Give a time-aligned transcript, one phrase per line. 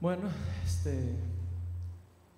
[0.00, 0.30] Bueno,
[0.64, 1.14] este,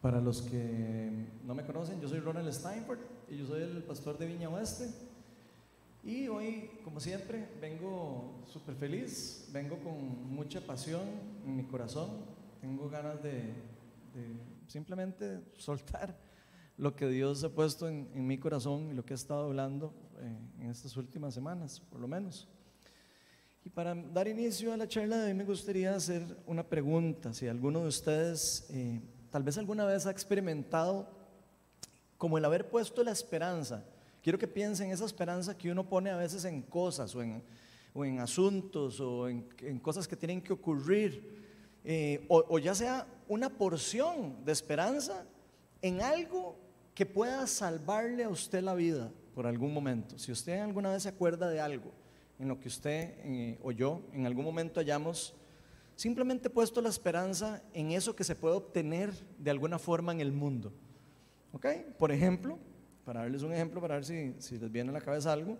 [0.00, 2.98] para los que no me conocen, yo soy Ronald Steinford
[3.30, 4.90] y yo soy el pastor de Viña Oeste.
[6.02, 11.02] Y hoy, como siempre, vengo súper feliz, vengo con mucha pasión
[11.46, 12.10] en mi corazón,
[12.60, 13.54] tengo ganas de,
[14.66, 16.18] simplemente soltar
[16.76, 20.36] lo que Dios ha puesto en, mi corazón y lo que he estado hablando eh,
[20.58, 22.48] en estas últimas semanas, por lo menos.
[23.64, 27.46] Y para dar inicio a la charla de hoy me gustaría hacer una pregunta, si
[27.46, 29.00] alguno de ustedes eh,
[29.30, 31.08] tal vez alguna vez ha experimentado
[32.18, 33.84] como el haber puesto la esperanza.
[34.20, 38.98] Quiero que piensen esa esperanza que uno pone a veces en cosas o en, asuntos
[39.00, 41.40] o en, cosas que tienen que ocurrir,
[41.84, 45.24] eh, o ya sea una porción de esperanza
[45.82, 46.56] en algo
[46.94, 50.18] que pueda salvarle a usted la vida por algún momento.
[50.18, 52.01] Si usted alguna vez se acuerda de algo
[52.42, 55.32] en lo que usted eh, o yo en algún momento hayamos
[55.94, 60.32] simplemente puesto la esperanza en eso que se puede obtener de alguna forma en el
[60.32, 60.72] mundo.
[61.52, 61.66] ¿Ok?
[61.96, 62.58] Por ejemplo,
[63.04, 65.56] para darles un ejemplo, para ver si, si les viene a la cabeza algo,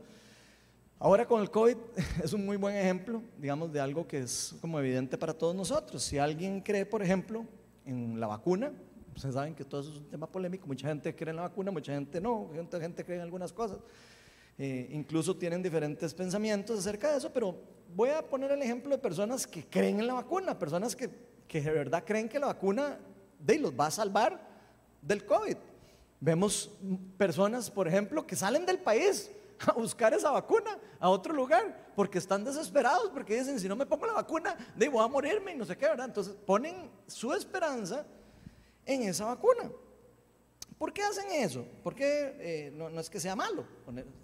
[0.99, 1.77] ahora con el COVID
[2.25, 6.03] es un muy buen ejemplo, digamos, de algo que es como evidente para todos nosotros.
[6.03, 7.47] Si alguien cree, por ejemplo,
[7.87, 8.73] en la vacuna,
[9.15, 11.71] ustedes saben que todo eso es un tema polémico, mucha gente cree en la vacuna,
[11.71, 13.79] mucha gente no, mucha gente cree en algunas cosas.
[14.59, 17.57] Eh, incluso tienen diferentes pensamientos acerca de eso, pero
[17.95, 21.11] voy a poner el ejemplo de personas que creen en la vacuna, personas que,
[21.49, 22.99] que de verdad creen que la vacuna
[23.39, 24.41] de, los va a salvar
[25.01, 25.57] del COVID.
[26.21, 26.71] Vemos
[27.17, 29.31] personas, por ejemplo, que salen del país
[29.67, 33.87] a buscar esa vacuna a otro lugar porque están desesperados, porque dicen, si no me
[33.87, 36.07] pongo la vacuna, de, voy a morirme y no sé qué, ¿verdad?
[36.07, 38.07] Entonces ponen su esperanza
[38.87, 39.71] en esa vacuna.
[40.83, 41.65] ¿Por qué hacen eso?
[41.85, 43.65] Porque eh, no, es que sea malo,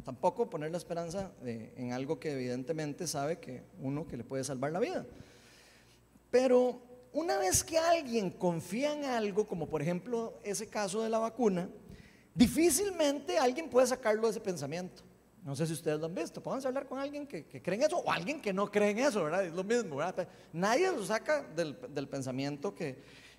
[0.04, 4.72] tampoco poner la esperanza en algo que evidentemente sabe que uno que le puede salvar
[4.72, 5.06] la vida.
[6.32, 11.20] Pero una vez que alguien confía en algo, como por ejemplo ese caso de la
[11.20, 11.70] vacuna,
[12.34, 15.04] difícilmente alguien puede sacarlo de ese pensamiento.
[15.44, 16.42] No sé si ustedes lo han visto.
[16.42, 19.22] Podemos hablar con alguien que, cree en eso o alguien que no cree en eso,
[19.22, 19.44] ¿verdad?
[19.44, 20.26] Es lo mismo, ¿verdad?
[20.52, 22.98] Nadie lo saca del, del pensamiento que,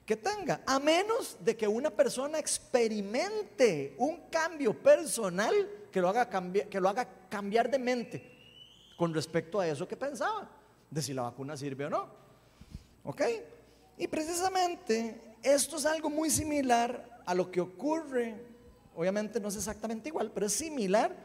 [0.09, 5.53] que tenga, a menos de que una persona experimente un cambio personal
[5.91, 9.95] que lo haga cambiar, que lo haga cambiar de mente con respecto a eso que
[9.95, 10.49] pensaba,
[10.89, 12.07] de si la vacuna sirve o no.
[13.03, 13.21] ¿Ok?
[13.99, 18.33] Y precisamente esto es algo muy similar a lo que ocurre,
[18.95, 21.15] obviamente no es exactamente igual, pero es similar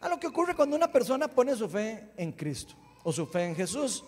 [0.00, 3.44] a lo que ocurre cuando una persona pone su fe en Cristo o su fe
[3.44, 4.02] en Jesús.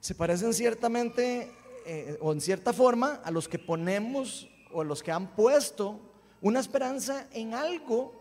[0.00, 1.52] Se parecen ciertamente
[1.84, 6.00] eh, o en cierta forma, a los que ponemos o a los que han puesto
[6.40, 8.12] una esperanza en algo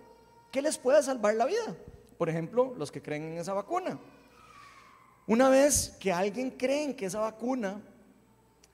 [0.51, 1.75] que les pueda salvar la vida.
[2.17, 3.99] Por ejemplo, los que creen en esa vacuna.
[5.27, 7.81] Una vez que alguien cree en que esa vacuna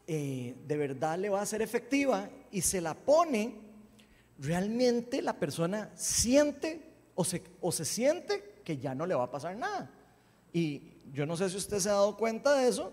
[0.07, 3.53] eh, de verdad le va a ser efectiva y se la pone,
[4.39, 6.81] realmente la persona siente
[7.13, 9.91] o se, o se siente que ya no le va a pasar nada.
[10.51, 10.81] Y
[11.13, 12.91] yo no sé si usted se ha dado cuenta de eso,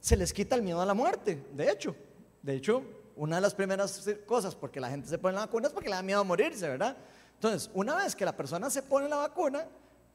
[0.00, 1.94] se les quita el miedo a la muerte, de hecho.
[2.42, 2.82] De hecho,
[3.16, 5.96] una de las primeras cosas porque la gente se pone la vacuna es porque le
[5.96, 6.96] da miedo a morirse, ¿verdad?
[7.34, 9.66] Entonces, una vez que la persona se pone la vacuna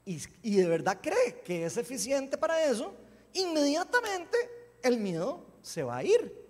[0.05, 2.93] y, y de verdad cree que es eficiente para eso,
[3.33, 4.37] inmediatamente
[4.81, 6.43] el miedo se va a ir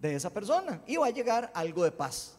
[0.00, 2.36] de esa persona y va a llegar algo de paz.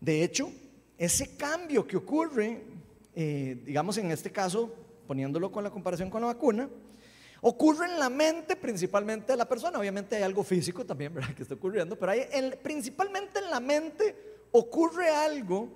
[0.00, 0.50] De hecho,
[0.98, 2.64] ese cambio que ocurre,
[3.14, 4.72] eh, digamos en este caso,
[5.06, 6.68] poniéndolo con la comparación con la vacuna,
[7.40, 9.78] Ocurre en la mente principalmente de la persona.
[9.78, 11.14] Obviamente hay algo físico también.
[11.36, 12.26] Que está ocurriendo, pero hay,
[12.62, 15.68] principalmente en la mente ocurre algo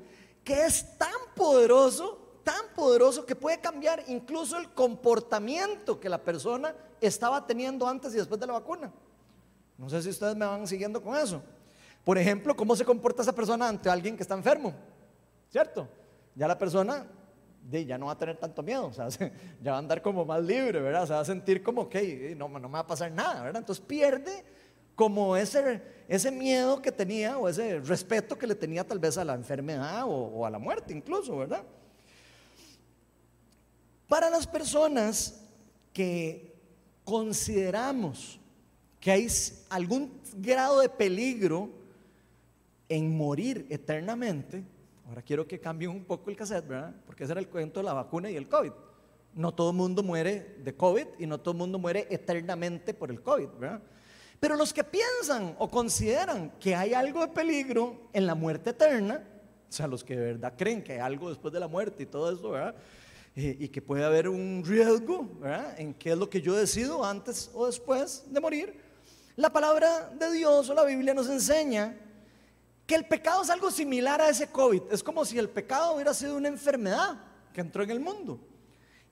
[0.42, 6.74] que es tan poderoso, tan poderoso que puede cambiar incluso el comportamiento que la persona
[7.00, 8.90] estaba teniendo antes y después de la vacuna.
[9.76, 11.42] No sé si ustedes me van siguiendo con eso.
[12.04, 14.74] Por ejemplo, cómo se comporta esa persona ante alguien que está enfermo,
[15.50, 15.86] ¿cierto?
[16.34, 17.06] Ya la persona
[17.70, 19.08] ya no va a tener tanto miedo, o sea,
[19.62, 21.06] ya va a andar como más libre, ¿verdad?
[21.06, 23.60] Se va a sentir como que no, no me va a pasar nada, ¿verdad?
[23.60, 24.44] Entonces pierde
[24.94, 29.24] como ese, ese miedo que tenía o ese respeto que le tenía tal vez a
[29.24, 31.64] la enfermedad o, o a la muerte incluso, ¿verdad?
[34.08, 35.40] Para las personas
[35.92, 36.54] que
[37.04, 38.40] consideramos
[39.00, 39.26] que hay
[39.70, 41.70] algún grado de peligro
[42.88, 44.64] en morir eternamente,
[45.10, 46.94] Ahora quiero que cambie un poco el cassette, ¿verdad?
[47.04, 48.70] Porque ese era el cuento de la vacuna y el COVID.
[49.34, 53.10] No todo el mundo muere de COVID y no todo el mundo muere eternamente por
[53.10, 53.82] el COVID, ¿verdad?
[54.38, 59.26] Pero los que piensan o consideran que hay algo de peligro en la muerte eterna,
[59.68, 62.06] o sea, los que de verdad creen que hay algo después de la muerte y
[62.06, 62.76] todo eso, ¿verdad?
[63.34, 65.74] Y, y que puede haber un riesgo, ¿verdad?
[65.76, 68.80] En qué es lo que yo decido antes o después de morir.
[69.34, 71.96] La palabra de Dios o la Biblia nos enseña
[72.90, 74.82] que el pecado es algo similar a ese COVID.
[74.90, 77.20] Es como si el pecado hubiera sido una enfermedad
[77.52, 78.40] que entró en el mundo.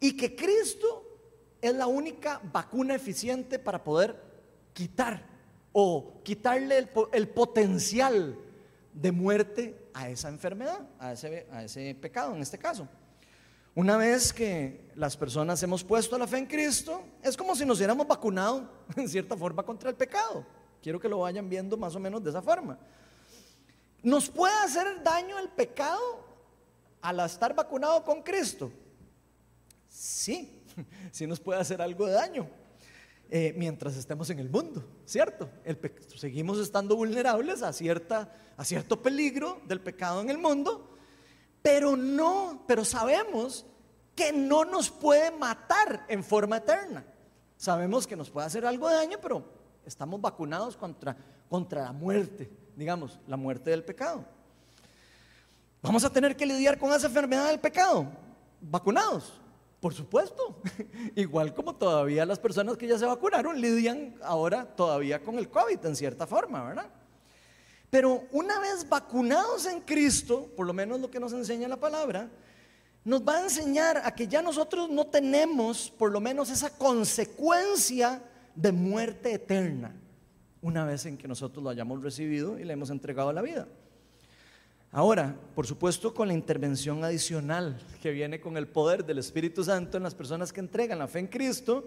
[0.01, 1.07] Y que Cristo
[1.63, 4.21] es la única vacuna eficiente para poder
[4.73, 5.25] quitar
[5.71, 8.37] o quitarle el, potencial
[8.93, 12.89] de muerte a esa enfermedad, a ese, a ese pecado en este caso.
[13.77, 17.79] Una vez que las personas hemos puesto la fe en Cristo, es como si nos
[17.79, 20.45] hubiéramos vacunado en cierta forma contra el pecado.
[20.83, 22.77] Quiero que lo vayan viendo más o menos de esa forma.
[24.03, 26.25] ¿Nos puede hacer daño el pecado
[27.01, 28.71] al estar vacunado con Cristo?
[29.89, 30.63] Sí,
[31.11, 32.49] sí nos puede hacer algo de daño
[33.31, 35.51] eh, mientras estemos en el mundo, ¿cierto?
[36.17, 40.97] seguimos estando vulnerables a, cierta, a cierto peligro del pecado en el mundo,
[41.61, 43.67] pero no, pero sabemos
[44.15, 47.05] que no nos puede matar en forma eterna.
[47.59, 49.45] Sabemos que nos puede hacer algo de daño, pero
[49.85, 51.15] estamos vacunados contra,
[51.51, 54.25] contra la muerte, digamos, la muerte del pecado.
[55.83, 58.07] Vamos a tener que lidiar con esa enfermedad del pecado,
[58.61, 59.33] vacunados,
[59.81, 60.63] por supuesto.
[61.17, 65.85] Igual como todavía las personas que ya se vacunaron lidian ahora todavía con el COVID
[65.85, 66.87] en cierta forma, ¿verdad?
[67.91, 72.31] Pero una vez vacunados en Cristo, por lo menos lo que nos enseña la palabra,
[73.05, 78.23] nos va a enseñar a que ya nosotros no tenemos por lo menos esa consecuencia
[78.55, 79.97] de muerte eterna,
[80.63, 83.67] una vez en que nosotros lo hayamos recibido y le hemos entregado la vida.
[84.91, 89.99] Ahora, por supuesto, con la intervención adicional que viene con el poder del Espíritu Santo
[89.99, 91.85] en las personas que entregan la fe en Cristo,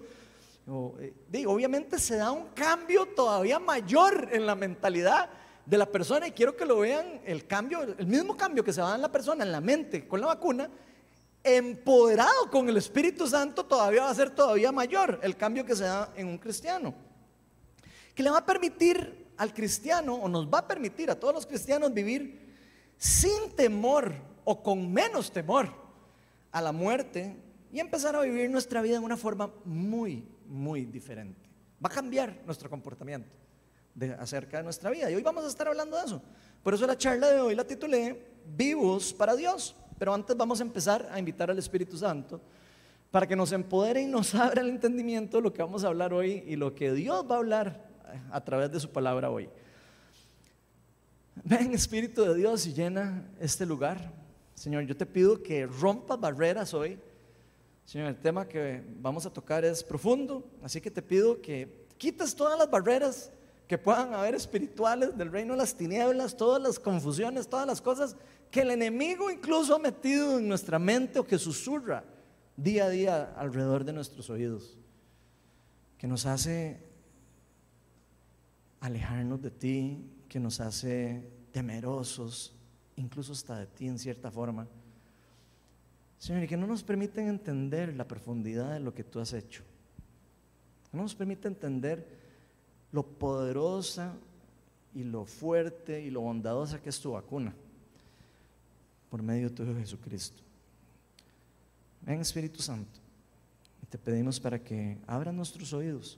[0.99, 5.29] eh, obviamente se da un cambio todavía mayor en la mentalidad
[5.65, 8.81] de la persona y quiero que lo vean, el cambio, el mismo cambio que se
[8.81, 10.69] va en la persona, en la mente con la vacuna,
[11.43, 15.85] empoderado con el Espíritu Santo todavía va a ser todavía mayor el cambio que se
[15.85, 16.93] da en un cristiano.
[18.15, 21.45] Que le va a permitir al cristiano o nos va a permitir a todos los
[21.45, 22.39] cristianos vivir
[22.97, 24.13] sin temor
[24.43, 25.67] o con menos temor
[26.51, 27.35] a la muerte
[27.71, 31.49] y empezar a vivir nuestra vida de una forma muy, muy diferente.
[31.83, 33.33] Va a cambiar nuestro comportamiento
[33.95, 35.09] de, acerca de nuestra vida.
[35.09, 36.21] Y hoy vamos a estar hablando de eso.
[36.61, 38.23] Por eso la charla de hoy la titulé
[38.55, 39.75] Vivos para Dios.
[39.97, 42.41] Pero antes vamos a empezar a invitar al Espíritu Santo
[43.09, 46.13] para que nos empodere y nos abra el entendimiento de lo que vamos a hablar
[46.13, 47.90] hoy y lo que Dios va a hablar
[48.31, 49.49] a través de su palabra hoy.
[51.43, 54.11] Ven Espíritu de Dios y llena este lugar.
[54.53, 56.99] Señor, yo te pido que rompas barreras hoy.
[57.85, 62.35] Señor, el tema que vamos a tocar es profundo, así que te pido que quites
[62.35, 63.31] todas las barreras
[63.67, 68.15] que puedan haber espirituales del reino las tinieblas, todas las confusiones, todas las cosas
[68.51, 72.03] que el enemigo incluso ha metido en nuestra mente o que susurra
[72.57, 74.77] día a día alrededor de nuestros oídos,
[75.97, 76.90] que nos hace
[78.81, 82.53] alejarnos de ti, que nos hace temerosos,
[82.95, 84.67] incluso hasta de ti en cierta forma.
[86.17, 89.63] Señor, y que no nos permiten entender la profundidad de lo que tú has hecho.
[90.91, 92.05] No nos permite entender
[92.91, 94.15] lo poderosa
[94.93, 97.53] y lo fuerte y lo bondadosa que es tu vacuna
[99.09, 100.41] por medio de tu Hijo Jesucristo.
[102.01, 102.99] Ven Espíritu Santo,
[103.83, 106.17] y te pedimos para que abra nuestros oídos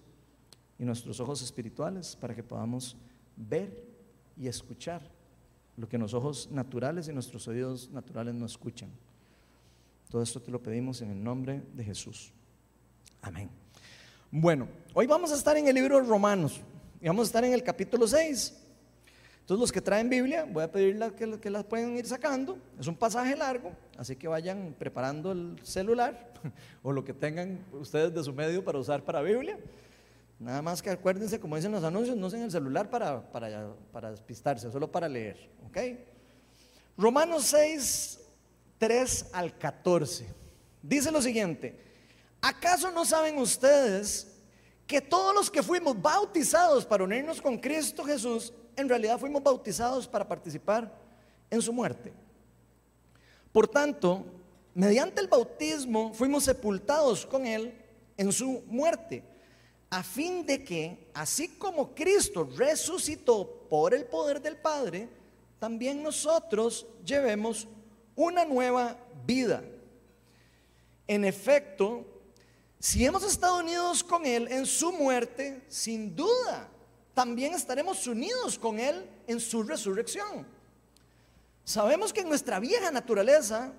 [0.79, 2.95] y nuestros ojos espirituales para que podamos
[3.35, 3.83] ver
[4.37, 5.01] y escuchar
[5.77, 8.89] lo que los ojos naturales y nuestros oídos naturales no escuchan.
[10.09, 12.31] Todo esto te lo pedimos en el nombre de Jesús.
[13.21, 13.49] Amén.
[14.29, 16.61] Bueno, hoy vamos a estar en el libro de Romanos
[17.01, 18.59] y vamos a estar en el capítulo 6.
[19.41, 22.57] Entonces los que traen Biblia, voy a pedirles que, que las puedan ir sacando.
[22.79, 26.33] Es un pasaje largo, así que vayan preparando el celular
[26.83, 29.59] o lo que tengan ustedes de su medio para usar para Biblia.
[30.39, 34.11] Nada más que acuérdense, como dicen los anuncios, no usen el celular para, para, para
[34.11, 35.49] despistarse, solo para leer.
[35.67, 35.77] ¿ok?
[36.97, 38.19] Romanos 6,
[38.77, 40.27] 3 al 14.
[40.81, 41.79] Dice lo siguiente,
[42.41, 44.33] ¿acaso no saben ustedes
[44.87, 50.07] que todos los que fuimos bautizados para unirnos con Cristo Jesús, en realidad fuimos bautizados
[50.07, 50.91] para participar
[51.49, 52.11] en su muerte.
[53.51, 54.25] Por tanto,
[54.73, 57.73] mediante el bautismo fuimos sepultados con Él
[58.17, 59.23] en su muerte,
[59.93, 65.07] a fin de que, así como Cristo resucitó por el poder del Padre,
[65.59, 67.67] también nosotros llevemos
[68.15, 69.63] una nueva vida.
[71.05, 72.07] En efecto,
[72.79, 76.67] si hemos estado unidos con Él en su muerte, sin duda
[77.13, 80.47] también estaremos unidos con Él en su resurrección.
[81.63, 83.71] Sabemos que nuestra vieja naturaleza,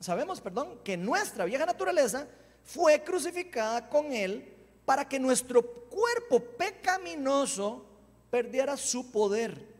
[0.00, 2.26] sabemos, perdón, que nuestra vieja naturaleza
[2.64, 4.56] fue crucificada con Él
[4.90, 7.86] para que nuestro cuerpo pecaminoso
[8.28, 9.72] perdiera su poder.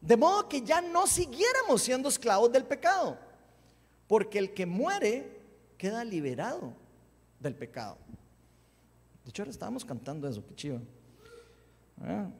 [0.00, 3.18] De modo que ya no siguiéramos siendo esclavos del pecado.
[4.06, 5.40] Porque el que muere
[5.76, 6.72] queda liberado
[7.40, 7.98] del pecado.
[9.24, 10.82] De hecho, ahora estábamos cantando eso, qué chido.
[12.00, 12.30] Ah.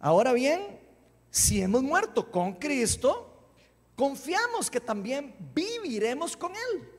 [0.00, 0.80] Ahora bien,
[1.30, 3.46] si hemos muerto con Cristo,
[3.94, 6.90] confiamos que también viviremos con Él.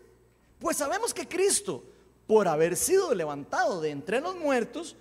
[0.59, 1.83] Pues sabemos que Cristo,
[2.27, 4.95] por haber sido levantado de entre los muertos,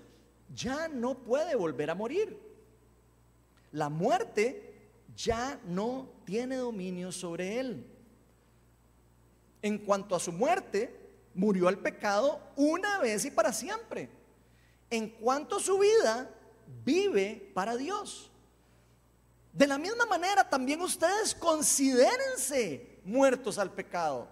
[0.55, 2.39] ya no puede volver a morir.
[3.71, 4.73] La muerte
[5.17, 7.87] ya no tiene dominio sobre Él.
[9.63, 10.95] En cuanto a su muerte,
[11.35, 14.09] murió el pecado una vez y para siempre.
[14.91, 16.29] En cuanto a su vida,
[16.85, 18.31] vive para Dios.
[19.53, 24.27] De la misma manera, también ustedes considérense muertos al pecado,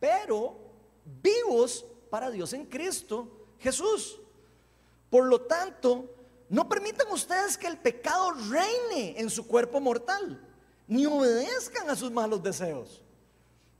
[0.00, 0.56] pero
[1.22, 4.20] vivos para Dios en Cristo Jesús.
[5.10, 6.14] Por lo tanto,
[6.48, 10.40] no permitan ustedes que el pecado reine en su cuerpo mortal,
[10.86, 13.02] ni obedezcan a sus malos deseos.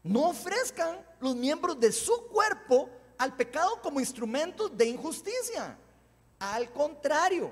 [0.02, 5.76] No ofrezcan los miembros de su cuerpo al pecado como instrumentos de injusticia.
[6.38, 7.50] Al contrario,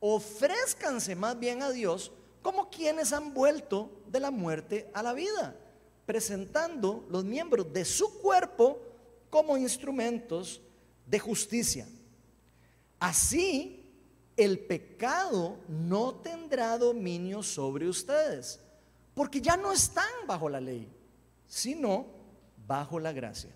[0.00, 5.56] ofrézcanse más bien a Dios como quienes han vuelto de la muerte a la vida,
[6.06, 8.78] presentando los miembros de su cuerpo
[9.34, 10.62] como instrumentos
[11.04, 11.88] de justicia.
[13.00, 13.84] Así,
[14.36, 18.60] el pecado no tendrá dominio sobre ustedes,
[19.12, 20.88] porque ya no están bajo la ley,
[21.48, 22.06] sino
[22.64, 23.50] bajo la gracia.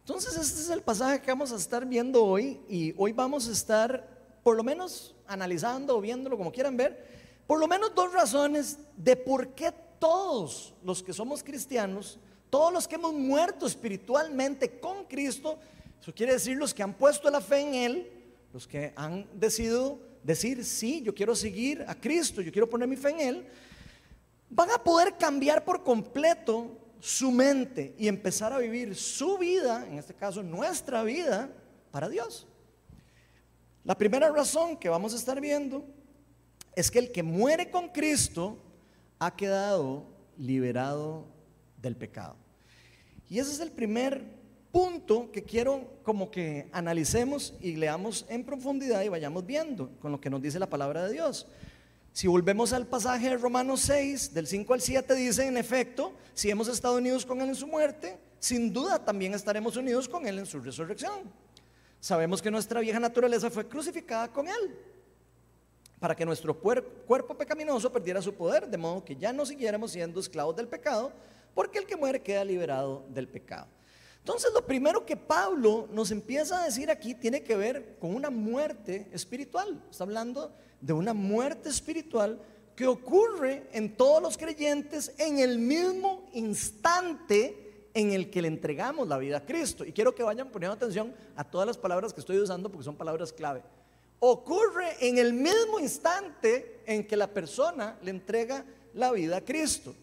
[0.00, 3.52] Entonces, este es el pasaje que vamos a estar viendo hoy y hoy vamos a
[3.52, 7.06] estar por lo menos analizando o viéndolo como quieran ver,
[7.46, 12.18] por lo menos dos razones de por qué todos los que somos cristianos,
[12.50, 15.58] todos los que hemos muerto espiritualmente con Cristo,
[16.00, 18.12] eso quiere decir los que han puesto la fe en Él,
[18.52, 22.96] los que han decidido decir, sí, yo quiero seguir a Cristo, yo quiero poner mi
[22.96, 23.46] fe en Él,
[24.50, 29.98] van a poder cambiar por completo su mente y empezar a vivir su vida, en
[29.98, 31.50] este caso nuestra vida,
[31.90, 32.46] para Dios.
[33.84, 35.84] La primera razón que vamos a estar viendo
[36.76, 38.58] es que el que muere con Cristo
[39.18, 40.04] ha quedado
[40.36, 41.26] liberado
[41.80, 42.36] del pecado.
[43.28, 44.24] Y ese es el primer
[44.72, 50.20] punto que quiero como que analicemos y leamos en profundidad y vayamos viendo con lo
[50.20, 51.46] que nos dice la palabra de Dios.
[52.12, 56.50] Si volvemos al pasaje de Romanos 6, del 5 al 7, dice, en efecto, si
[56.50, 60.38] hemos estado unidos con Él en su muerte, sin duda también estaremos unidos con Él
[60.38, 61.30] en su resurrección.
[62.00, 64.76] Sabemos que nuestra vieja naturaleza fue crucificada con Él
[66.00, 70.18] para que nuestro cuerpo pecaminoso perdiera su poder, de modo que ya no siguiéramos siendo
[70.18, 71.12] esclavos del pecado,
[71.54, 73.66] porque el que muere queda liberado del pecado.
[74.18, 78.30] Entonces lo primero que Pablo nos empieza a decir aquí tiene que ver con una
[78.30, 79.82] muerte espiritual.
[79.90, 82.40] Está hablando de una muerte espiritual
[82.76, 89.08] que ocurre en todos los creyentes en el mismo instante en el que le entregamos
[89.08, 89.84] la vida a Cristo.
[89.84, 92.96] Y quiero que vayan poniendo atención a todas las palabras que estoy usando porque son
[92.96, 93.62] palabras clave.
[94.20, 98.64] Ocurre en el mismo instante en que la persona le entrega
[98.94, 99.94] la vida a Cristo.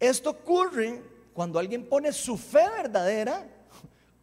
[0.00, 1.02] Esto ocurre
[1.32, 3.46] cuando alguien pone su fe verdadera,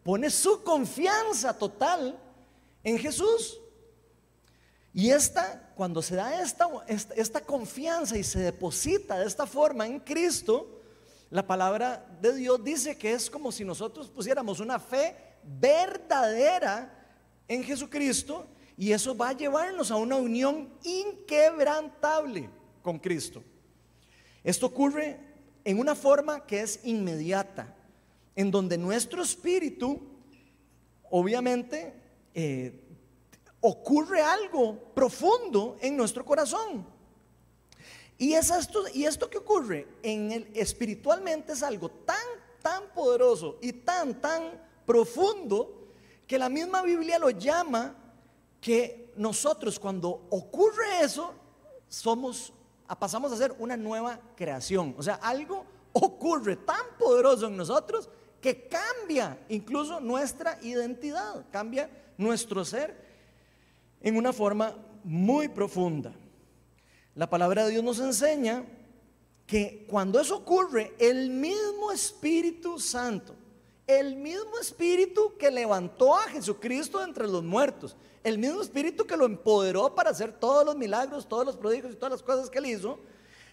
[0.04, 2.18] pone su confianza total
[2.84, 3.60] en Jesús.
[4.94, 9.86] Y esta, cuando se da esta, esta, esta confianza y se deposita de esta forma
[9.86, 10.82] en Cristo,
[11.30, 16.92] la palabra de Dios dice que es como si nosotros pusiéramos una fe verdadera
[17.48, 22.50] en Jesucristo y eso va a llevarnos a una unión inquebrantable
[22.82, 23.44] con Cristo.
[24.44, 25.20] Esto ocurre
[25.66, 27.76] en una forma que es inmediata,
[28.36, 30.00] en donde nuestro espíritu,
[31.10, 31.94] obviamente,
[32.36, 32.82] eh,
[33.62, 36.86] ocurre algo profundo en nuestro corazón.
[38.18, 42.16] Y, es esto, y esto que ocurre en el espiritualmente es algo tan,
[42.62, 45.90] tan poderoso y tan, tan profundo
[46.28, 47.96] que la misma Biblia lo llama
[48.62, 51.34] que nosotros cuando ocurre eso
[51.88, 52.54] somos
[52.88, 54.94] pasamos a ser una nueva creación.
[54.98, 58.10] O sea, algo ocurre tan poderoso en nosotros
[58.42, 62.96] que cambia incluso nuestra identidad, cambia nuestro ser
[64.02, 66.14] en una forma muy profunda.
[67.16, 68.66] La palabra de Dios nos enseña
[69.48, 73.36] que cuando eso ocurre, el mismo Espíritu Santo,
[73.88, 79.26] el mismo Espíritu que levantó a Jesucristo entre los muertos, el mismo Espíritu que lo
[79.26, 82.66] empoderó para hacer todos los milagros, todos los prodigios y todas las cosas que él
[82.68, 83.00] hizo,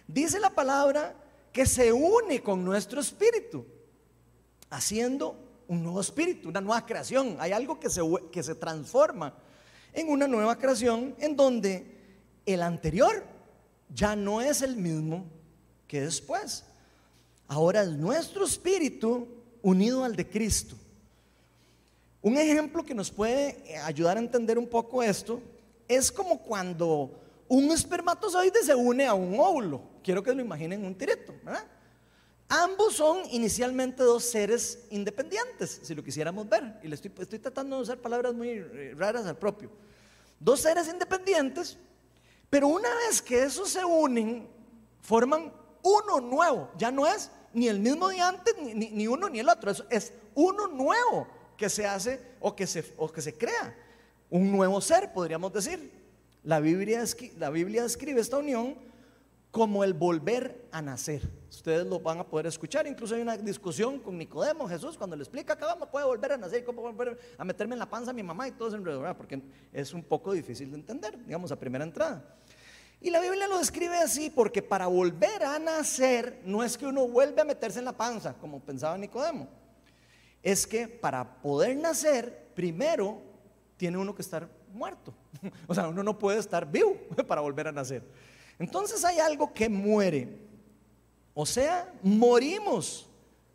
[0.07, 1.15] dice la palabra
[1.51, 3.65] que se une con nuestro Espíritu,
[4.69, 5.37] haciendo
[5.67, 7.37] un nuevo espíritu, una nueva creación.
[7.39, 9.33] Hay algo que se, que se transforma
[9.93, 13.23] en una nueva creación en donde el anterior
[13.93, 15.25] ya no es el mismo
[15.87, 16.65] que después.
[17.47, 19.27] Ahora es nuestro espíritu
[19.63, 20.75] unido al de Cristo.
[22.21, 25.41] Un ejemplo que nos puede ayudar a entender un poco esto
[25.87, 29.81] es como cuando un espermatozoide se une a un óvulo.
[30.03, 31.65] Quiero que lo imaginen un ¿verdad?
[32.49, 36.79] Ambos son inicialmente dos seres independientes, si lo quisiéramos ver.
[36.83, 39.71] Y le estoy, estoy tratando de usar palabras muy eh, raras al propio.
[40.39, 41.77] Dos seres independientes,
[42.49, 44.47] pero una vez que esos se unen,
[45.01, 45.51] forman
[45.81, 46.69] uno nuevo.
[46.77, 49.71] Ya no es ni el mismo de antes, ni, uno ni el otro.
[49.71, 53.75] Es, es, uno nuevo que se hace o que se, crea.
[54.29, 56.03] Un nuevo ser, podríamos decir.
[56.43, 57.03] La Biblia,
[57.37, 58.75] la describe esta unión
[59.53, 61.21] como el volver a nacer.
[61.47, 62.87] Ustedes lo van a poder escuchar.
[62.87, 66.37] Incluso hay una discusión con Nicodemo, Jesús, cuando le explica que vamos, puede volver a
[66.37, 69.15] nacer, cómo volver a meterme en la panza a mi mamá y todo eso en
[69.15, 69.41] porque
[69.71, 72.35] es un poco difícil de entender, digamos, a primera entrada.
[73.03, 77.05] Y la Biblia lo describe así porque para volver a nacer no es que uno
[77.05, 79.49] vuelve a meterse en la panza, como pensaba Nicodemo.
[80.41, 83.21] Es que para poder nacer, primero
[83.75, 85.13] tiene uno que estar muerto.
[85.67, 86.95] O sea, uno no puede estar vivo
[87.27, 88.03] para volver a nacer.
[88.57, 90.39] Entonces hay algo que muere.
[91.33, 93.09] O sea, morimos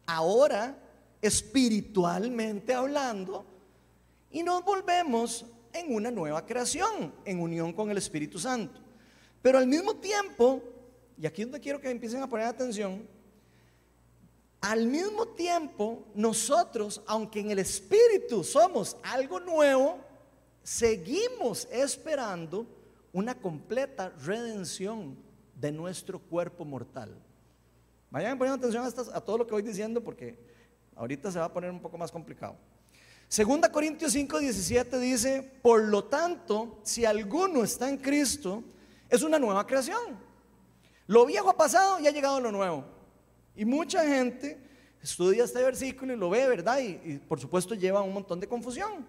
[0.05, 0.77] ahora
[1.23, 3.47] espiritualmente hablando
[4.31, 8.88] y nos volvemos en una nueva creación, en unión con el Espíritu Santo.
[9.43, 10.63] Pero al mismo tiempo,
[11.21, 13.07] y aquí es donde quiero que empiecen a poner atención,
[14.61, 19.99] al mismo tiempo nosotros, aunque en el Espíritu somos algo nuevo,
[20.63, 22.67] seguimos esperando
[23.13, 25.17] una completa redención
[25.55, 27.17] de nuestro cuerpo mortal.
[28.11, 30.39] Vayan poniendo atención a, a todo lo que voy diciendo porque
[30.97, 32.57] ahorita se va a poner un poco más complicado.
[33.29, 38.65] Segunda Corintios 5, 17 dice, por lo tanto, si alguno está en Cristo,
[39.09, 40.19] es una nueva creación.
[41.07, 42.85] Lo viejo ha pasado y ha llegado lo nuevo.
[43.57, 44.59] Y mucha gente
[45.03, 46.79] estudia este versículo y lo ve, ¿verdad?
[46.81, 49.07] Y, por supuesto lleva un montón de confusión.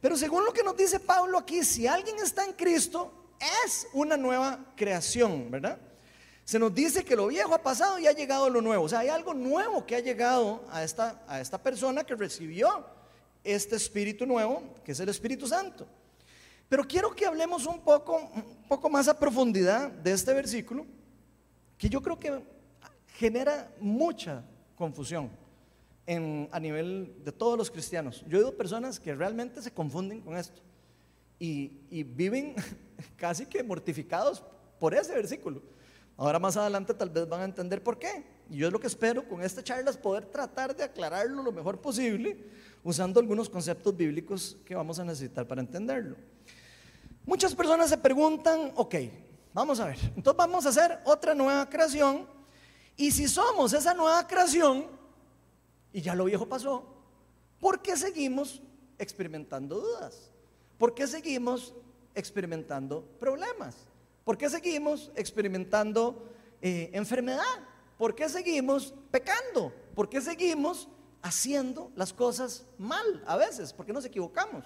[0.00, 3.12] Pero según lo que nos dice Pablo aquí, si alguien está en Cristo,
[3.66, 5.78] es una nueva creación, ¿verdad?
[6.44, 8.84] Se nos dice que lo viejo ha pasado y ha llegado lo nuevo.
[8.84, 12.86] O sea, hay algo nuevo que ha llegado a esta, a esta persona que recibió
[13.44, 15.86] este espíritu nuevo, que es el Espíritu Santo.
[16.68, 20.86] Pero quiero que hablemos un poco, un poco más a profundidad de este versículo,
[21.78, 22.42] que yo creo que
[23.14, 24.44] genera mucha
[24.76, 25.30] confusión
[26.50, 28.24] a nivel de todos los cristianos.
[28.26, 30.62] Yo he oído personas que realmente se confunden con esto
[31.38, 32.54] y, y viven
[33.16, 34.42] casi que mortificados
[34.78, 35.62] por ese versículo.
[36.16, 38.24] Ahora más adelante tal vez van a entender por qué.
[38.50, 41.52] Y yo es lo que espero con esta charla es poder tratar de aclararlo lo
[41.52, 42.38] mejor posible
[42.82, 46.16] usando algunos conceptos bíblicos que vamos a necesitar para entenderlo.
[47.28, 48.94] Muchas personas se preguntan, ok,
[49.52, 52.26] vamos a ver, entonces vamos a hacer otra nueva creación
[52.96, 54.86] y si somos esa nueva creación
[55.92, 56.86] y ya lo viejo pasó,
[57.60, 58.62] ¿por qué seguimos
[58.96, 60.30] experimentando dudas?
[60.78, 61.74] ¿Por qué seguimos
[62.14, 63.76] experimentando problemas?
[64.24, 66.30] ¿Por qué seguimos experimentando
[66.62, 67.44] eh, enfermedad?
[67.98, 69.70] ¿Por qué seguimos pecando?
[69.94, 70.88] ¿Por qué seguimos
[71.20, 73.74] haciendo las cosas mal a veces?
[73.74, 74.64] ¿Por qué nos equivocamos?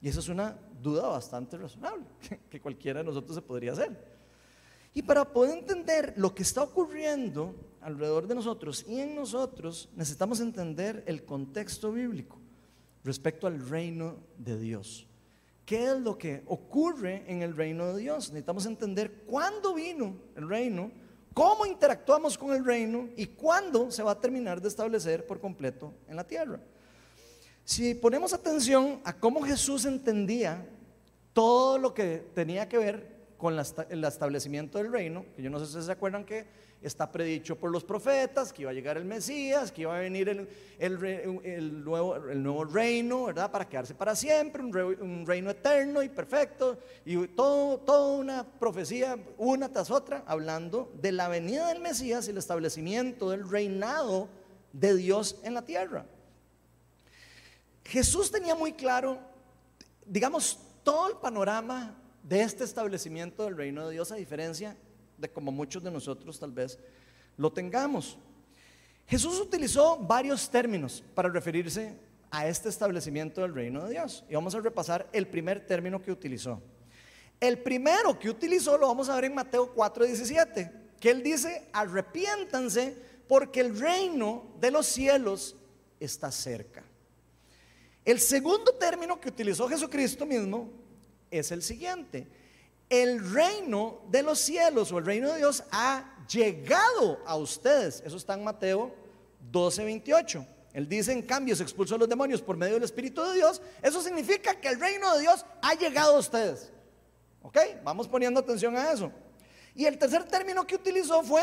[0.00, 2.04] Y eso es una duda bastante razonable,
[2.50, 4.18] que cualquiera de nosotros se podría hacer.
[4.94, 10.40] Y para poder entender lo que está ocurriendo alrededor de nosotros y en nosotros, necesitamos
[10.40, 12.38] entender el contexto bíblico
[13.04, 15.06] respecto al reino de Dios.
[15.64, 18.30] ¿Qué es lo que ocurre en el reino de Dios?
[18.30, 20.90] Necesitamos entender cuándo vino el reino,
[21.34, 25.92] cómo interactuamos con el reino y cuándo se va a terminar de establecer por completo
[26.08, 26.58] en la tierra.
[27.68, 30.66] Si ponemos atención a cómo Jesús entendía
[31.34, 33.54] todo lo que tenía que ver con
[33.90, 36.46] el establecimiento del reino, que yo no sé si se acuerdan que
[36.80, 40.48] está predicho por los profetas, que iba a llegar el Mesías, que iba a venir
[40.78, 43.50] el, nuevo, reino, ¿verdad?
[43.50, 49.70] Para quedarse para siempre, un, reino eterno y perfecto, y todo, toda una profecía, una
[49.70, 54.30] tras otra, hablando de la venida del Mesías y el establecimiento del reinado
[54.72, 56.06] de Dios en la tierra.
[57.88, 59.18] Jesús tenía muy claro,
[60.04, 64.76] digamos, todo el panorama de este establecimiento del reino de Dios, a diferencia
[65.16, 66.78] de como muchos de nosotros tal vez
[67.38, 68.18] lo tengamos.
[69.06, 71.96] Jesús utilizó varios términos para referirse
[72.30, 74.22] a este establecimiento del reino de Dios.
[74.28, 76.60] Y vamos a repasar el primer término que utilizó.
[77.40, 80.70] El primero que utilizó lo vamos a ver en Mateo 4:17,
[81.00, 82.94] que él dice, arrepiéntanse
[83.26, 85.56] porque el reino de los cielos
[86.00, 86.84] está cerca.
[88.08, 90.70] El segundo término que utilizó Jesucristo mismo
[91.30, 92.26] es el siguiente.
[92.88, 98.02] El reino de los cielos o el reino de Dios ha llegado a ustedes.
[98.06, 98.94] Eso está en Mateo
[99.52, 100.46] 12, 28.
[100.72, 103.60] Él dice, en cambio, se expulsó a los demonios por medio del Espíritu de Dios.
[103.82, 106.72] Eso significa que el reino de Dios ha llegado a ustedes.
[107.42, 107.58] ¿Ok?
[107.84, 109.12] Vamos poniendo atención a eso.
[109.74, 111.42] Y el tercer término que utilizó fue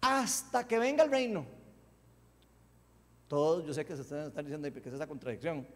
[0.00, 1.44] hasta que venga el reino.
[3.28, 5.66] Todos, yo sé que se están, diciendo que es esa contradicción.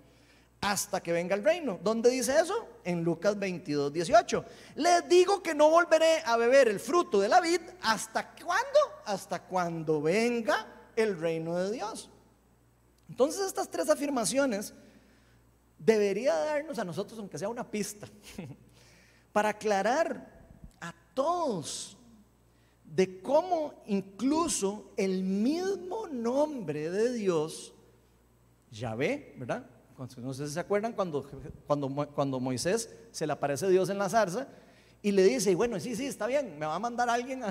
[0.61, 1.79] Hasta que venga el reino.
[1.83, 2.69] ¿Dónde dice eso?
[2.85, 4.45] En Lucas 22, 18.
[4.77, 7.61] Les digo que no volveré a beber el fruto de la vid.
[7.83, 8.79] ¿Hasta cuándo?
[9.05, 12.11] Hasta cuando venga el reino de Dios.
[13.09, 14.75] Entonces estas tres afirmaciones
[15.79, 18.09] debería darnos a nosotros, aunque sea una pista,
[19.33, 20.47] para aclarar
[20.81, 21.98] a todos
[22.95, 27.73] de cómo incluso el mismo nombre de Dios,
[28.71, 29.67] Yahvé, ¿verdad?
[30.17, 31.29] No sé si se acuerdan cuando,
[31.67, 34.47] cuando, cuando Moisés se le aparece Dios en la zarza
[35.03, 37.43] y le dice, bueno, sí, sí, está bien, me va a mandar alguien,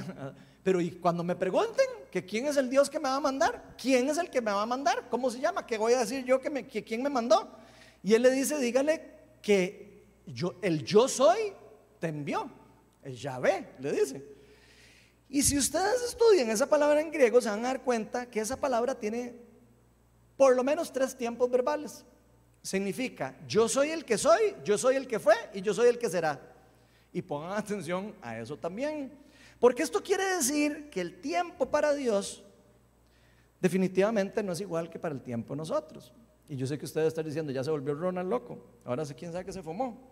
[0.64, 3.76] pero y cuando me pregunten que quién es el Dios que me va a mandar,
[3.78, 6.24] quién es el que me va a mandar, cómo se llama, qué voy a decir
[6.24, 7.50] yo que, me, que quién me mandó.
[8.02, 9.02] Y él le dice, dígale
[9.42, 11.54] que yo, el yo soy
[12.00, 12.50] te envió,
[13.04, 14.37] el Yahvé, le dice.
[15.30, 18.56] Y si ustedes estudian esa palabra en griego, se van a dar cuenta que esa
[18.56, 19.36] palabra tiene
[20.38, 22.06] por lo menos tres tiempos verbales.
[22.62, 25.98] Significa, yo soy el que soy, yo soy el que fue y yo soy el
[25.98, 26.40] que será.
[27.12, 29.12] Y pongan atención a eso también.
[29.60, 32.44] Porque esto quiere decir que el tiempo para Dios
[33.60, 36.14] definitivamente no es igual que para el tiempo nosotros.
[36.48, 38.60] Y yo sé que ustedes están diciendo, ya se volvió Ronald loco.
[38.86, 40.12] Ahora sé quién sabe que se fumó.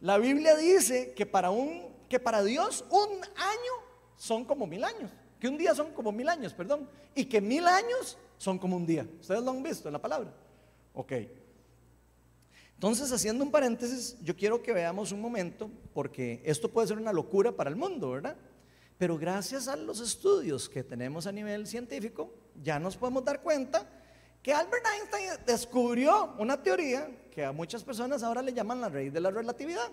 [0.00, 3.85] La Biblia dice que para, un, que para Dios un año
[4.16, 7.66] son como mil años, que un día son como mil años, perdón, y que mil
[7.66, 9.06] años son como un día.
[9.20, 10.32] ¿Ustedes lo han visto en la palabra?
[10.94, 11.12] Ok.
[12.74, 17.12] Entonces, haciendo un paréntesis, yo quiero que veamos un momento, porque esto puede ser una
[17.12, 18.36] locura para el mundo, ¿verdad?
[18.98, 23.88] Pero gracias a los estudios que tenemos a nivel científico, ya nos podemos dar cuenta
[24.42, 29.10] que Albert Einstein descubrió una teoría que a muchas personas ahora le llaman la ley
[29.10, 29.90] de la relatividad.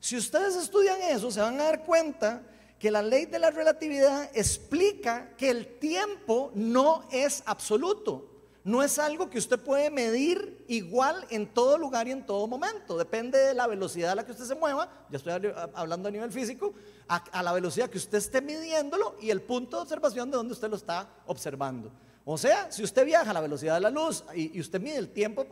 [0.00, 2.42] Si ustedes estudian eso, se van a dar cuenta
[2.84, 8.28] que la ley de la relatividad explica que el tiempo no es absoluto.
[8.62, 12.98] No es algo que usted puede medir igual en todo lugar y en todo momento.
[12.98, 15.06] Depende de la velocidad a la que usted se mueva.
[15.08, 15.32] Ya estoy
[15.72, 16.74] hablando a nivel físico.
[17.08, 20.68] A, la velocidad que usted esté midiéndolo y el punto de observación de donde usted
[20.68, 21.90] lo está observando.
[22.26, 24.98] O sea, si usted viaja a la velocidad de la luz y, y usted mide
[24.98, 25.46] el tiempo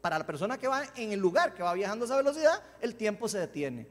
[0.00, 2.94] para la persona que va en el lugar que va viajando a esa velocidad, el
[2.94, 3.86] tiempo se detiene.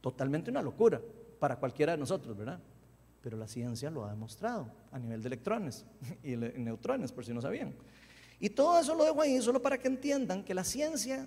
[0.00, 1.00] Totalmente una locura
[1.38, 2.60] para cualquiera de nosotros, ¿verdad?
[3.20, 5.84] Pero la ciencia lo ha demostrado a nivel de electrones
[6.22, 7.74] y neutrones, por si no sabían.
[8.40, 11.26] Y todo eso lo dejo ahí solo para que entiendan que la ciencia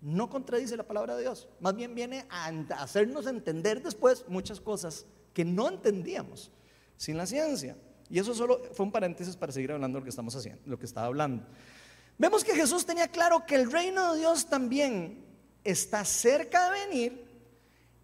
[0.00, 2.48] no contradice la palabra de Dios, más bien viene a
[2.82, 6.50] hacernos entender después muchas cosas que no entendíamos
[6.96, 7.76] sin la ciencia.
[8.10, 10.78] Y eso solo fue un paréntesis para seguir hablando de lo que estamos haciendo, lo
[10.78, 11.44] que estaba hablando.
[12.18, 15.24] Vemos que Jesús tenía claro que el reino de Dios también
[15.64, 17.31] está cerca de venir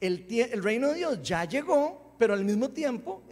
[0.00, 3.22] el, reino de Dios ya llegó, pero al mismo tiempo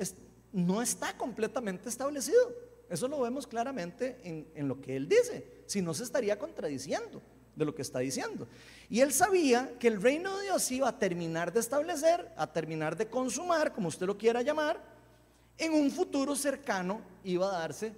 [0.53, 2.55] no está completamente establecido.
[2.89, 5.63] Eso lo vemos claramente en, lo que él dice.
[5.67, 7.21] Si no, se estaría contradiciendo
[7.55, 8.47] de lo que está diciendo.
[8.89, 12.97] Y él sabía que el reino de Dios iba a terminar de establecer, a terminar
[12.97, 14.81] de consumar, como usted lo quiera llamar,
[15.59, 17.95] en un futuro cercano iba a darse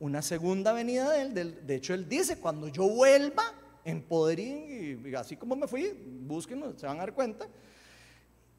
[0.00, 1.66] una segunda venida de él.
[1.66, 3.44] De hecho, él dice, cuando yo vuelva
[3.84, 7.46] en poder y así como me fui, búsquenlo, se van a dar cuenta,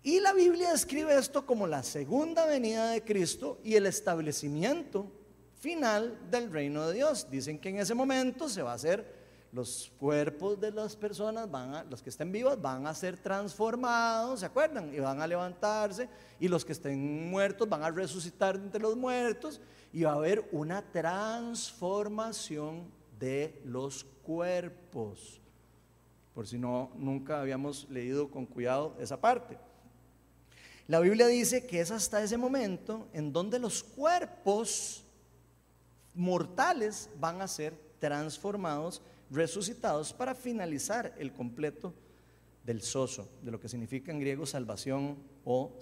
[0.03, 5.09] y la Biblia describe esto como la segunda venida de Cristo y el establecimiento
[5.59, 7.27] final del reino de Dios.
[7.31, 11.73] Dicen que en ese momento se va a hacer los cuerpos de las personas, van
[11.75, 14.93] a, los que estén vivos, van a ser transformados, ¿se acuerdan?
[14.93, 19.61] Y van a levantarse, y los que estén muertos van a resucitar entre los muertos,
[19.93, 25.39] y va a haber una transformación de los cuerpos.
[26.33, 29.59] Por si no, nunca habíamos leído con cuidado esa parte.
[30.87, 35.03] La Biblia dice que es hasta ese momento en donde los cuerpos
[36.13, 41.93] mortales van a ser transformados, resucitados para finalizar el completo
[42.65, 45.73] del soso, de lo que significa en griego salvación o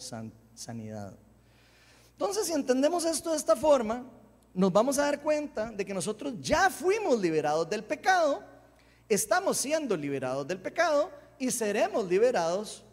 [0.53, 1.17] sanidad.
[2.11, 4.05] Entonces, si entendemos esto de esta forma,
[4.53, 8.43] nos vamos a dar cuenta de que nosotros ya fuimos liberados del pecado,
[9.09, 11.09] estamos siendo liberados del pecado
[11.39, 12.83] y seremos liberados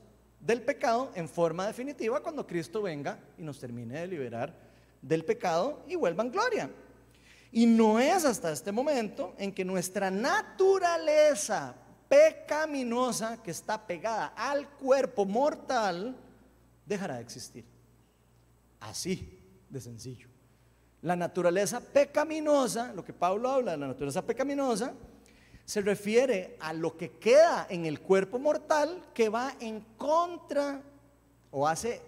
[0.41, 4.55] del pecado en forma definitiva cuando Cristo venga y nos termine de liberar
[5.03, 6.71] del pecado y vuelva en gloria.
[7.51, 11.75] Y no es hasta este momento en que nuestra naturaleza
[12.09, 16.17] pecaminosa que está pegada al cuerpo mortal
[16.85, 17.65] dejará de existir.
[18.81, 20.29] Así de sencillo.
[21.03, 24.95] La naturaleza pecaminosa, lo que Pablo habla de la naturaleza pecaminosa,
[25.69, 30.81] se refiere a lo que queda en el cuerpo mortal que va en contra
[31.51, 32.01] o hace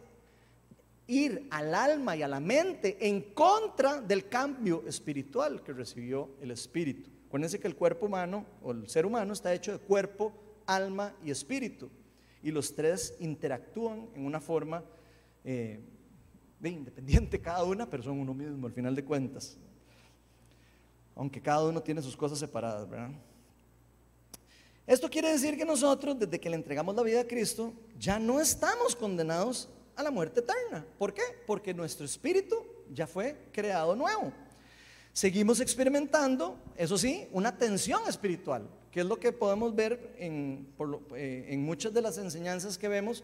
[1.07, 6.53] ir al alma y a la mente en contra del cambio espiritual que recibió el
[6.53, 7.11] espíritu.
[7.27, 10.33] Acuérdense que el cuerpo humano o el ser humano está hecho de cuerpo,
[10.64, 11.90] alma y espíritu.
[12.42, 14.83] Y los tres interactúan en una forma
[15.44, 15.81] eh,
[16.64, 19.59] independiente cada una, pero son uno mismo al final de cuentas.
[21.14, 23.11] Aunque cada uno tiene sus cosas separadas, ¿verdad?
[24.90, 28.40] Esto quiere decir que nosotros, desde que le entregamos la vida a Cristo, ya no
[28.40, 30.85] estamos condenados a la muerte eterna.
[30.98, 31.22] ¿Por qué?
[31.46, 32.57] Porque nuestro espíritu
[32.92, 34.33] ya fue creado nuevo.
[35.12, 40.66] Seguimos experimentando, eso sí, una tensión espiritual, que es lo que podemos ver en,
[41.14, 43.22] eh, muchas de las enseñanzas que vemos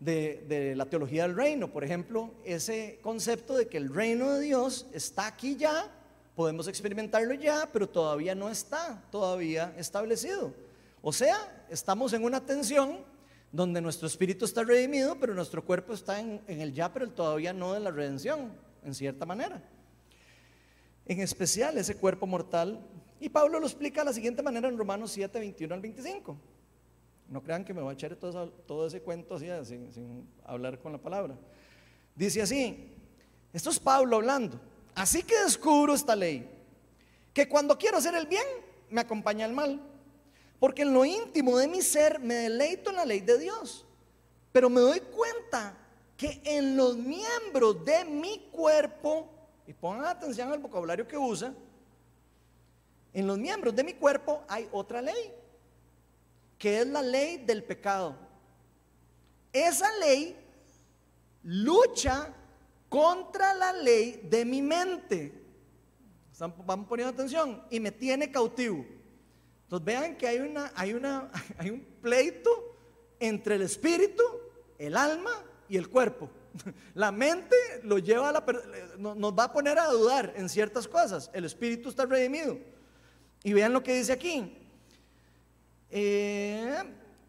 [0.00, 1.72] de, de, la teología del reino.
[1.72, 5.90] Por ejemplo, ese concepto de que el reino de Dios está aquí ya,
[6.36, 10.67] podemos experimentarlo ya, pero todavía no está todavía establecido.
[11.02, 12.98] O sea, estamos en una tensión
[13.52, 17.76] donde nuestro espíritu está redimido, pero nuestro cuerpo está en, el ya, pero todavía no
[17.76, 18.52] en la redención,
[18.84, 19.62] en cierta manera
[21.08, 22.78] en especial ese cuerpo mortal.
[23.18, 26.36] Y Pablo lo explica de la siguiente manera en Romanos 7, 21 al 25.
[27.30, 30.92] No crean que me voy a echar todo, ese cuento así, sin, sin hablar con
[30.92, 31.36] la palabra.
[32.14, 32.92] Dice así,
[33.52, 34.60] esto es Pablo hablando.
[34.94, 36.48] Así que descubro esta ley,
[37.32, 38.46] que cuando quiero hacer el bien,
[38.90, 39.80] me acompaña el mal.
[40.58, 43.84] Porque en lo íntimo de mi ser me deleito en la ley de Dios.
[44.52, 45.76] Pero me doy cuenta
[46.16, 49.30] que en los miembros de mi cuerpo
[49.68, 51.54] y pongan atención al vocabulario que usa,
[53.12, 55.32] en los miembros de mi cuerpo hay otra ley,
[56.56, 58.16] que es la ley del pecado.
[59.52, 60.36] Esa ley
[61.42, 62.32] lucha
[62.88, 65.34] contra la ley de mi mente.
[66.32, 68.86] ¿Están, van poniendo atención y me tiene cautivo.
[69.68, 72.74] Entonces vean que hay, una, hay, una, hay un pleito
[73.20, 74.22] entre el espíritu,
[74.78, 76.30] el alma y el cuerpo.
[76.94, 78.44] La mente lo lleva a la,
[78.96, 81.30] nos va a poner a dudar en ciertas cosas.
[81.34, 82.58] El espíritu está redimido.
[83.44, 84.56] Y vean lo que dice aquí.
[85.90, 86.82] Eh,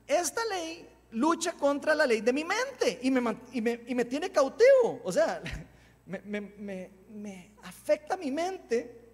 [0.07, 5.01] esta ley lucha contra la ley de mi mente y me, y me, tiene cautivo.
[5.03, 5.43] O sea,
[6.05, 9.08] me, afecta mi mente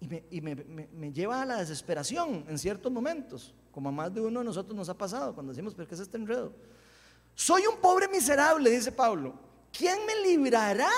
[0.00, 4.46] y, me, lleva a la desesperación en ciertos momentos, como a más de uno de
[4.46, 6.52] nosotros nos ha pasado cuando decimos, pero ¿qué es este enredo?
[7.34, 9.34] Soy un pobre miserable, dice Pablo.
[9.76, 10.90] ¿Quién me librará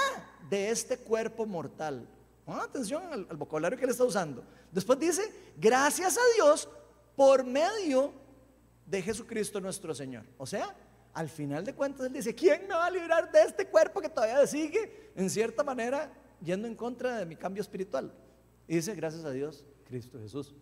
[0.48, 2.06] de este cuerpo mortal?
[2.44, 4.44] Pongan atención al, vocabulario que él está usando.
[4.70, 5.22] Después dice,
[5.56, 6.68] gracias a Dios
[7.16, 8.12] por medio
[8.86, 10.24] de Jesucristo nuestro Señor.
[10.36, 10.74] O sea,
[11.14, 14.08] al final de cuentas él dice, ¿quién me va a librar de este cuerpo que
[14.08, 18.12] todavía sigue, en cierta manera, yendo en contra de mi cambio espiritual?
[18.70, 20.54] Y dice, gracias a Dios, Cristo Jesús.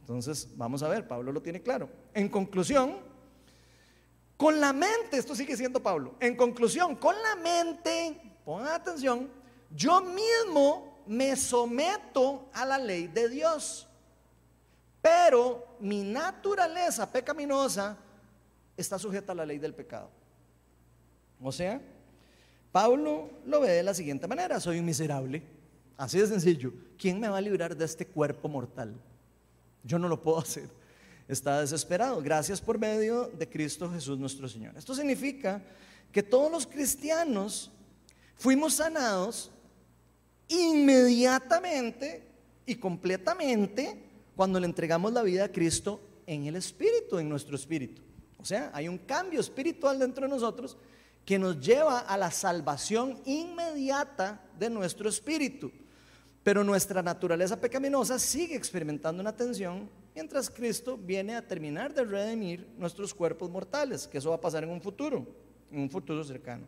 [0.00, 1.88] Entonces, vamos a ver, Pablo lo tiene claro.
[2.14, 2.96] En conclusión,
[4.36, 6.16] con la mente, esto sigue siendo Pablo.
[6.18, 9.30] En conclusión, con la mente, pongan atención,
[9.70, 13.86] yo mismo me someto a la ley de Dios.
[15.00, 17.96] Pero mi naturaleza pecaminosa
[18.76, 20.10] está sujeta a la ley del pecado.
[21.40, 21.80] O sea,
[22.72, 25.61] Pablo lo ve de la siguiente manera, soy un miserable.
[26.02, 26.72] Así de sencillo.
[26.98, 28.92] ¿Quién me va a librar de este cuerpo mortal?
[29.84, 30.68] Yo no lo puedo hacer
[31.28, 32.20] está desesperado.
[32.20, 34.76] Gracias por medio de Cristo Jesús nuestro Señor.
[34.76, 35.62] Esto significa
[36.10, 37.70] que todos los cristianos
[38.34, 39.52] fuimos sanados
[40.48, 42.26] inmediatamente
[42.66, 44.02] y completamente
[44.34, 48.02] cuando le entregamos la vida a Cristo en el Espíritu, en nuestro Espíritu.
[48.38, 50.76] O sea, hay un cambio espiritual dentro de nosotros
[51.24, 55.70] que nos lleva a la salvación inmediata de nuestro espíritu.
[56.42, 62.68] Pero nuestra naturaleza pecaminosa sigue experimentando una tensión mientras Cristo viene a terminar de redimir
[62.76, 65.24] nuestros cuerpos mortales, que eso va a pasar en un futuro,
[65.70, 66.66] en un futuro cercano.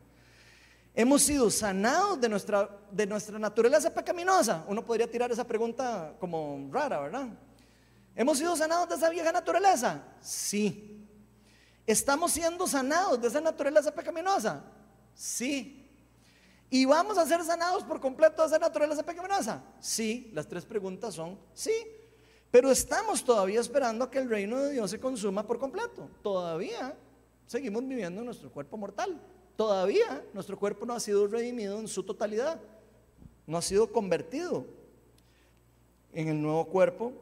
[0.94, 4.64] Hemos sido sanados de nuestra, de nuestra naturaleza pecaminosa.
[4.68, 7.28] Uno podría tirar esa pregunta como rara, ¿verdad?
[8.14, 10.04] ¿Hemos sido sanados de esa vieja naturaleza?
[10.20, 11.04] Sí.
[11.84, 14.62] ¿Estamos siendo sanados de esa naturaleza pecaminosa?
[15.16, 15.83] Sí.
[16.74, 19.62] ¿Y vamos a ser sanados por completo de esa naturaleza pecaminosa?
[19.78, 20.28] Sí.
[20.34, 21.72] Las tres preguntas son sí.
[22.50, 26.10] Pero estamos todavía esperando a que el reino de Dios se consuma por completo.
[26.20, 26.98] Todavía
[27.46, 29.20] seguimos viviendo en nuestro cuerpo mortal.
[29.54, 32.60] Todavía nuestro cuerpo no ha sido redimido en su totalidad.
[33.46, 34.66] No ha sido convertido.
[36.12, 37.12] en el nuevo cuerpo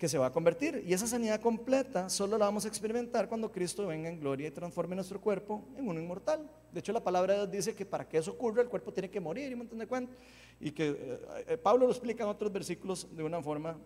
[0.00, 0.82] que se va a convertir.
[0.86, 4.50] Y esa sanidad completa solo la vamos a experimentar cuando Cristo venga en gloria y
[4.50, 6.50] transforme nuestro cuerpo en uno inmortal.
[6.72, 9.10] De hecho, la palabra de Dios dice que para que eso ocurra, el cuerpo tiene
[9.10, 10.16] que morir y un montón de cuentos.
[10.58, 13.76] Y que eh, eh, Pablo lo explica en otros versículos de una forma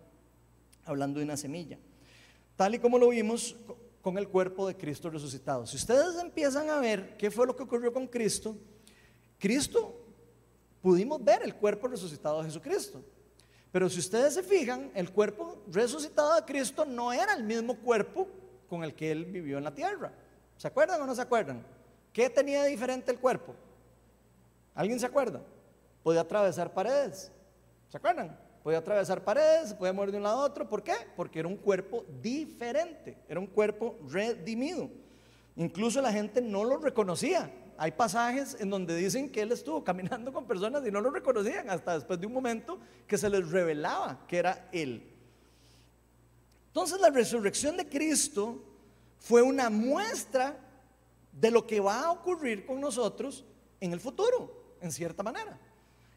[0.85, 1.77] hablando de una semilla.
[2.55, 3.57] Tal y como lo vimos
[4.01, 5.67] con el cuerpo de Cristo resucitado.
[5.67, 8.55] Si ustedes empiezan a ver qué fue lo que ocurrió con Cristo,
[9.37, 10.01] Cristo,
[10.81, 13.03] pudimos ver el cuerpo resucitado de Jesucristo.
[13.75, 18.25] Pero si ustedes se fijan, el cuerpo resucitado de Cristo no era el mismo cuerpo
[18.69, 20.13] con el que él vivió en la tierra.
[20.55, 21.61] ¿Se acuerdan o no se acuerdan?
[22.13, 23.53] ¿Qué tenía de diferente el cuerpo?
[24.73, 25.41] ¿Alguien se acuerda?
[26.03, 27.29] Podía atravesar paredes.
[27.89, 28.39] ¿Se acuerdan?
[28.63, 30.69] Podía atravesar paredes, podía mover de un lado a otro.
[30.69, 30.95] ¿Por qué?
[31.17, 34.89] Porque era un cuerpo diferente, era un cuerpo redimido.
[35.57, 37.51] Incluso la gente no lo reconocía.
[37.77, 41.69] Hay pasajes en donde dicen que él estuvo caminando con personas y no lo reconocían
[41.69, 45.03] hasta después de un momento que se les revelaba que era él.
[46.67, 48.61] Entonces la resurrección de Cristo
[49.19, 50.57] fue una muestra
[51.31, 53.43] de lo que va a ocurrir con nosotros
[53.81, 55.59] en el futuro, en cierta manera.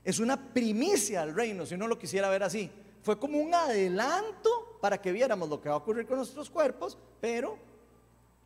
[0.05, 2.71] Es una primicia al reino, si uno lo quisiera ver así.
[3.03, 6.97] Fue como un adelanto para que viéramos lo que va a ocurrir con nuestros cuerpos,
[7.21, 7.59] pero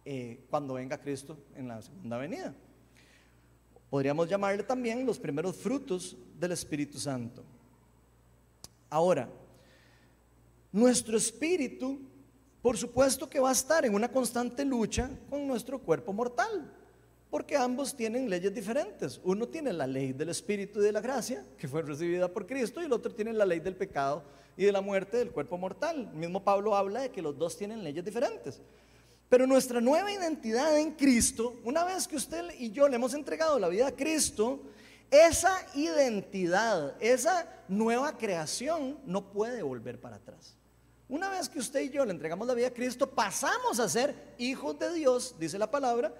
[0.04, 2.54] eh, cuando venga Cristo en la segunda venida.
[3.92, 7.44] Podríamos llamarle también los primeros frutos del Espíritu Santo.
[8.88, 9.28] Ahora,
[10.72, 12.00] nuestro espíritu,
[12.62, 16.72] por supuesto que va a estar en una constante lucha con nuestro cuerpo mortal
[17.28, 19.20] porque ambos tienen leyes diferentes.
[19.24, 22.80] Uno tiene la ley del Espíritu y de la gracia, que fue recibida por Cristo,
[22.80, 24.22] y el otro tiene la ley del pecado
[24.56, 26.08] y de la muerte del cuerpo mortal.
[26.12, 28.62] El mismo Pablo habla de que los dos tienen leyes diferentes.
[29.32, 33.58] Pero nuestra nueva identidad en Cristo, una vez que usted y yo le hemos entregado
[33.58, 34.60] la vida a Cristo,
[35.10, 40.54] esa identidad, esa nueva creación no puede volver para atrás.
[41.08, 44.34] Una vez que usted y yo le entregamos la vida a Cristo, pasamos a ser
[44.36, 46.14] hijos de Dios, dice la palabra,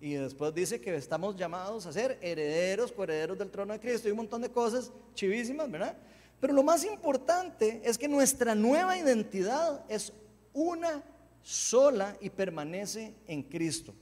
[0.00, 4.12] y después dice que estamos llamados a ser herederos, coherederos del trono de Cristo y
[4.12, 5.96] un montón de cosas chivísimas, ¿verdad?
[6.40, 10.12] Pero lo más importante es que nuestra nueva identidad es
[10.52, 11.02] una
[11.42, 13.94] sola y permanece en Cristo.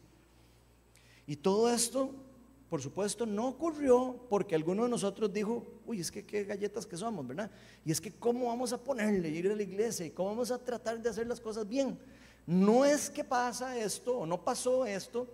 [1.26, 2.10] Y todo esto,
[2.70, 6.96] por supuesto, no ocurrió porque alguno de nosotros dijo, uy, es que qué galletas que
[6.96, 7.50] somos, ¿verdad?
[7.84, 10.58] Y es que cómo vamos a ponerle, ir a la iglesia y cómo vamos a
[10.58, 11.98] tratar de hacer las cosas bien.
[12.46, 15.28] No es que pasa esto o no pasó esto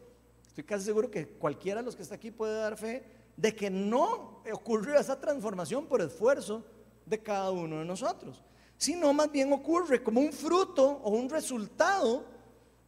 [0.55, 3.03] Estoy casi seguro que cualquiera de los que está aquí puede dar fe
[3.37, 6.65] de que no ocurrió esa transformación por esfuerzo
[7.05, 8.41] de cada uno de nosotros,
[8.77, 12.25] sino más bien ocurre como un fruto o un resultado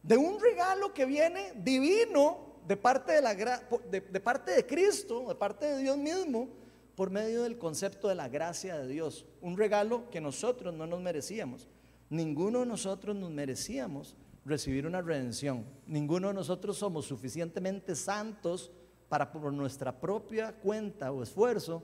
[0.03, 5.25] de un regalo que viene divino de parte de, la, de, de parte de Cristo,
[5.27, 6.49] de parte de Dios mismo,
[6.95, 10.99] por medio del concepto de la gracia de Dios, un regalo que nosotros no nos
[10.99, 11.67] merecíamos.
[12.09, 15.65] Ninguno de nosotros nos merecíamos recibir una redención.
[15.85, 18.71] Ninguno de nosotros somos suficientemente santos
[19.09, 21.83] para por nuestra propia cuenta o esfuerzo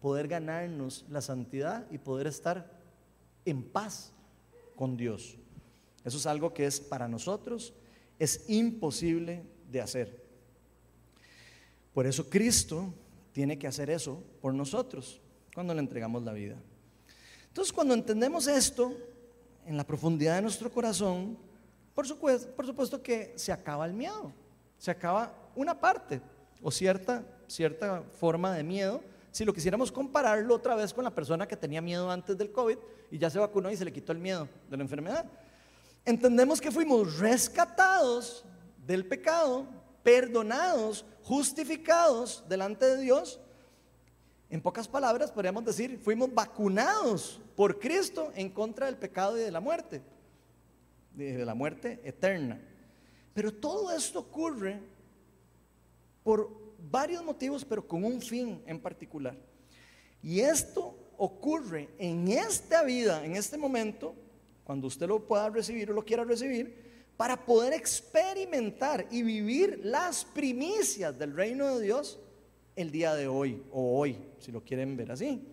[0.00, 2.70] poder ganarnos la santidad y poder estar
[3.44, 4.12] en paz
[4.76, 5.36] con Dios.
[6.04, 7.74] Eso es algo que es para nosotros
[8.22, 10.22] es imposible de hacer.
[11.92, 12.94] Por eso Cristo
[13.32, 15.20] tiene que hacer eso por nosotros
[15.52, 16.56] cuando le entregamos la vida.
[17.48, 18.96] Entonces, cuando entendemos esto
[19.66, 21.36] en la profundidad de nuestro corazón,
[21.96, 24.32] por supuesto, por supuesto que se acaba el miedo,
[24.78, 26.20] se acaba una parte
[26.62, 29.02] o cierta, cierta forma de miedo.
[29.32, 32.76] Si lo quisiéramos compararlo otra vez con la persona que tenía miedo antes del COVID
[33.10, 35.26] y ya se vacunó y se le quitó el miedo de la enfermedad.
[36.04, 38.44] Entendemos que fuimos rescatados
[38.86, 39.66] del pecado,
[40.04, 43.40] perdonados, justificados delante de Dios.
[44.50, 49.50] En pocas palabras, podríamos decir, fuimos vacunados por Cristo en contra del pecado y de
[49.50, 50.02] la muerte
[51.14, 52.60] de la muerte eterna.
[53.34, 54.80] Pero todo esto ocurre
[56.22, 59.36] por varios motivos, pero con un fin en particular.
[60.22, 64.14] Y esto ocurre en esta vida, en este momento,
[64.64, 70.24] cuando usted lo pueda recibir o lo quiera recibir, para poder experimentar y vivir las
[70.24, 72.18] primicias del reino de Dios
[72.74, 75.46] el día de hoy, o hoy, si lo quieren ver así.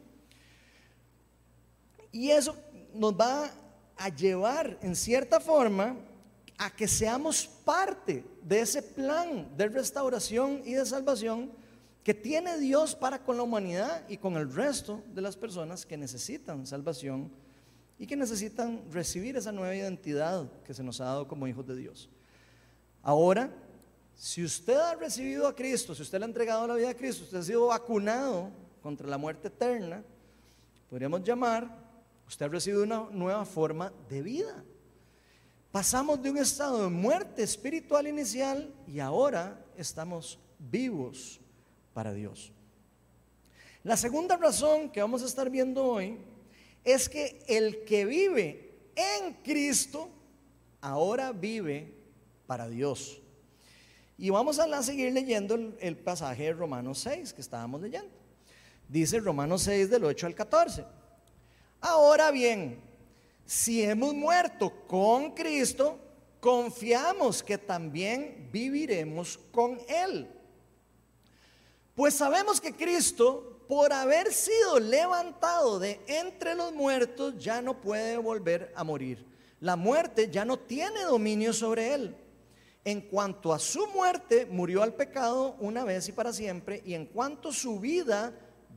[2.12, 2.56] Y eso
[2.94, 3.52] nos va
[3.98, 5.98] a llevar en cierta forma
[6.60, 11.52] a que seamos parte de ese plan de restauración y de salvación
[12.04, 15.98] que tiene Dios para con la humanidad y con el resto de las personas que
[15.98, 17.32] necesitan salvación
[17.98, 21.76] y que necesitan recibir esa nueva identidad que se nos ha dado como hijos de
[21.76, 22.10] Dios.
[23.02, 23.50] Ahora,
[24.16, 27.24] si usted ha recibido a Cristo, si usted le ha entregado la vida a Cristo,
[27.24, 28.52] usted ha sido vacunado
[28.84, 30.04] contra la muerte eterna,
[30.90, 31.90] podríamos llamar
[32.30, 34.64] Usted ha recibido una nueva forma de vida.
[35.72, 41.40] Pasamos de un estado de muerte espiritual inicial y ahora estamos vivos
[41.94, 42.52] para Dios.
[43.84, 46.18] La segunda razón que vamos a estar viendo hoy
[46.84, 50.10] es que el que vive en Cristo
[50.82, 51.94] ahora vive
[52.48, 53.22] para Dios.
[54.18, 58.10] Y vamos a seguir leyendo el, pasaje de Romanos 6 que estábamos leyendo.
[58.88, 60.84] Dice Romanos 6 del 8 al 14.
[61.80, 62.89] Ahora bien,
[63.50, 65.98] si hemos muerto con Cristo,
[66.40, 70.30] confiamos que también viviremos con Él.
[71.96, 78.18] Pues sabemos que Cristo, por haber sido levantado de entre los muertos, ya no puede
[78.18, 79.26] volver a morir.
[79.62, 82.16] La muerte ya no tiene dominio sobre Él.
[82.86, 87.08] En cuanto a su muerte, murió al pecado una vez y para siempre, y en
[87.08, 88.32] cuanto a su vida,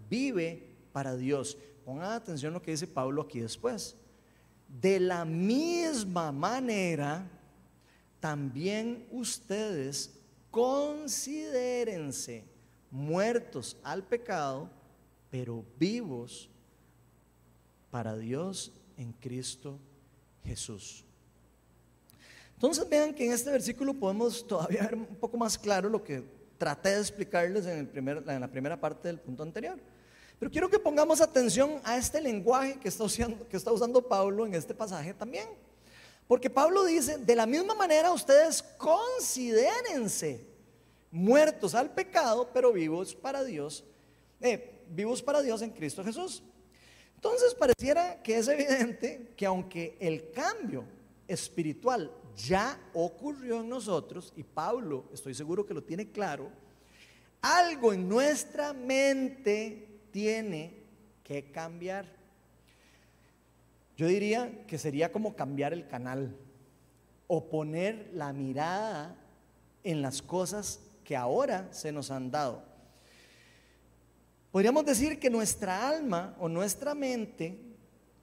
[0.09, 1.59] vive para Dios.
[1.85, 3.99] Pongan atención lo que dice Pablo aquí después.
[4.81, 7.29] De la misma manera,
[8.21, 10.19] también ustedes
[10.51, 12.45] considérense
[12.91, 14.71] muertos al pecado,
[15.31, 16.49] pero vivos
[17.91, 19.79] para Dios en Cristo
[20.45, 21.05] Jesús.
[22.55, 26.23] Entonces vean que en este versículo podemos todavía ver un poco más claro lo que
[26.59, 29.81] traté de explicarles en, el primer, en la primera parte del punto anterior.
[30.43, 35.15] Pero quiero que pongamos atención a este lenguaje que está, usando, Pablo en este pasaje
[35.15, 35.49] también.
[36.27, 40.45] Porque Pablo dice, de la misma manera ustedes considérense
[41.13, 43.85] muertos al pecado, pero vivos para Dios,
[44.41, 46.43] eh, vivos para Dios en Cristo Jesús.
[47.15, 50.83] Entonces pareciera que es evidente que aunque el cambio
[51.29, 56.51] espiritual ya ocurrió en nosotros, y Pablo estoy seguro que lo tiene claro,
[57.41, 60.83] algo en nuestra mente tiene
[61.25, 62.07] que cambiar.
[63.97, 66.37] Yo diría que sería como cambiar el canal
[67.27, 69.17] o poner la mirada
[69.83, 72.63] en las cosas que ahora se nos han dado.
[74.51, 77.59] Podríamos decir que nuestra alma o nuestra mente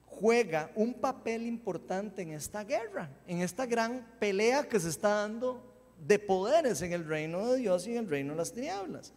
[0.06, 5.60] juega un papel importante en esta guerra, en esta gran pelea que se está dando
[6.06, 9.12] de poderes en el reino de Dios y en el reino de las tinieblas.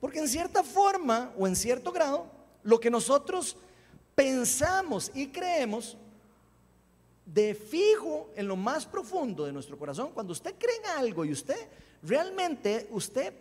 [0.00, 2.26] Porque en cierta forma o en cierto grado,
[2.62, 3.56] lo que nosotros
[4.14, 5.96] pensamos y creemos
[7.26, 11.32] de fijo en lo más profundo de nuestro corazón, cuando usted cree en algo y
[11.32, 11.68] usted
[12.02, 13.32] realmente, usted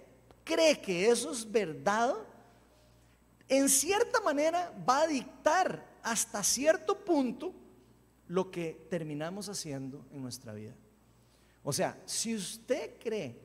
[0.43, 2.15] cree que eso es verdad,
[3.47, 7.53] en cierta manera va a dictar hasta cierto punto
[8.27, 10.75] lo que terminamos haciendo en nuestra vida.
[11.63, 13.35] O sea, si usted cree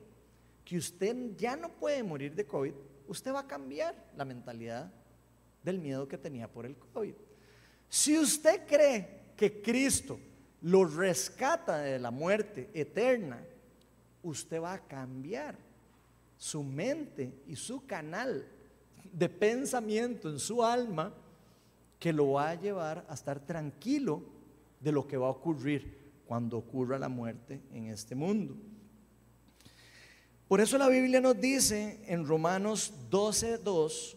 [0.63, 2.73] que usted ya no puede morir de COVID,
[3.07, 4.91] usted va a cambiar la mentalidad
[5.63, 7.15] del miedo que tenía por el COVID.
[7.89, 10.19] Si usted cree que Cristo
[10.61, 13.43] lo rescata de la muerte eterna,
[14.23, 15.55] usted va a cambiar
[16.37, 18.47] su mente y su canal
[19.11, 21.13] de pensamiento en su alma
[21.99, 24.21] que lo va a llevar a estar tranquilo
[24.79, 28.55] de lo que va a ocurrir cuando ocurra la muerte en este mundo.
[30.47, 34.15] Por eso la Biblia nos dice en Romanos 12:2,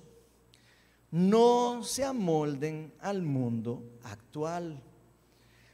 [1.11, 4.83] no se amolden al mundo actual,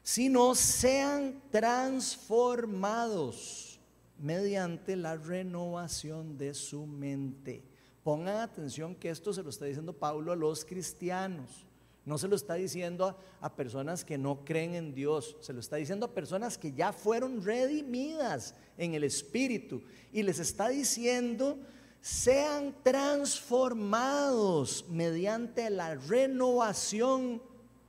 [0.02, 3.80] sino sean transformados
[4.18, 7.64] mediante la renovación de su mente.
[8.04, 11.66] Pongan atención que esto se lo está diciendo Pablo a los cristianos.
[12.04, 15.76] No se lo está diciendo a, personas que no creen en Dios, se lo está
[15.76, 19.82] diciendo a personas que ya fueron redimidas en el Espíritu.
[20.12, 21.58] Y les está diciendo,
[22.00, 27.40] sean transformados mediante la renovación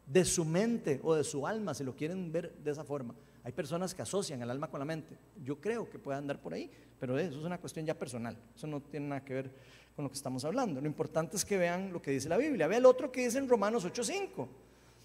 [0.08, 3.14] de su mente o de su alma, si lo quieren ver de esa forma.
[3.44, 5.18] Hay personas que asocian el alma con la mente.
[5.44, 8.38] Yo creo que puede andar por ahí, pero eso es una cuestión ya personal.
[8.56, 9.52] Eso no tiene nada que ver
[9.96, 10.82] con lo que estamos hablando.
[10.82, 12.68] Lo importante es que vean lo que dice la Biblia.
[12.68, 14.48] Ve el otro que dice en Romanos 8:5.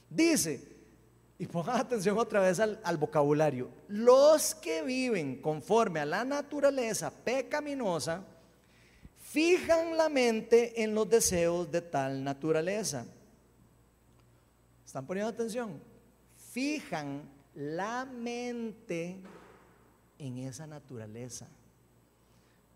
[0.08, 0.66] Dice,
[1.38, 7.10] y pongan atención otra vez al, al, vocabulario, los que viven conforme a la naturaleza
[7.10, 8.24] pecaminosa,
[9.22, 13.06] fijan la mente en los deseos de tal naturaleza.
[14.84, 15.80] ¿Están poniendo atención?
[16.50, 17.22] Fijan
[17.54, 19.20] la mente
[20.18, 21.46] en esa naturaleza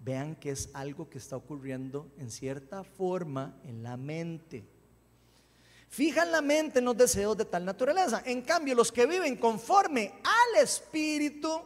[0.04, 4.64] vean que es algo que está ocurriendo en cierta forma en la mente.
[5.88, 8.22] Fijan la mente en los deseos de tal naturaleza.
[8.26, 11.62] En cambio, los que viven conforme al Espíritu,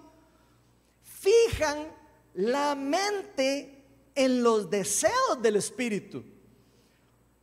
[1.03, 1.89] fijan
[2.35, 3.85] la mente
[4.15, 6.23] en los deseos del Espíritu.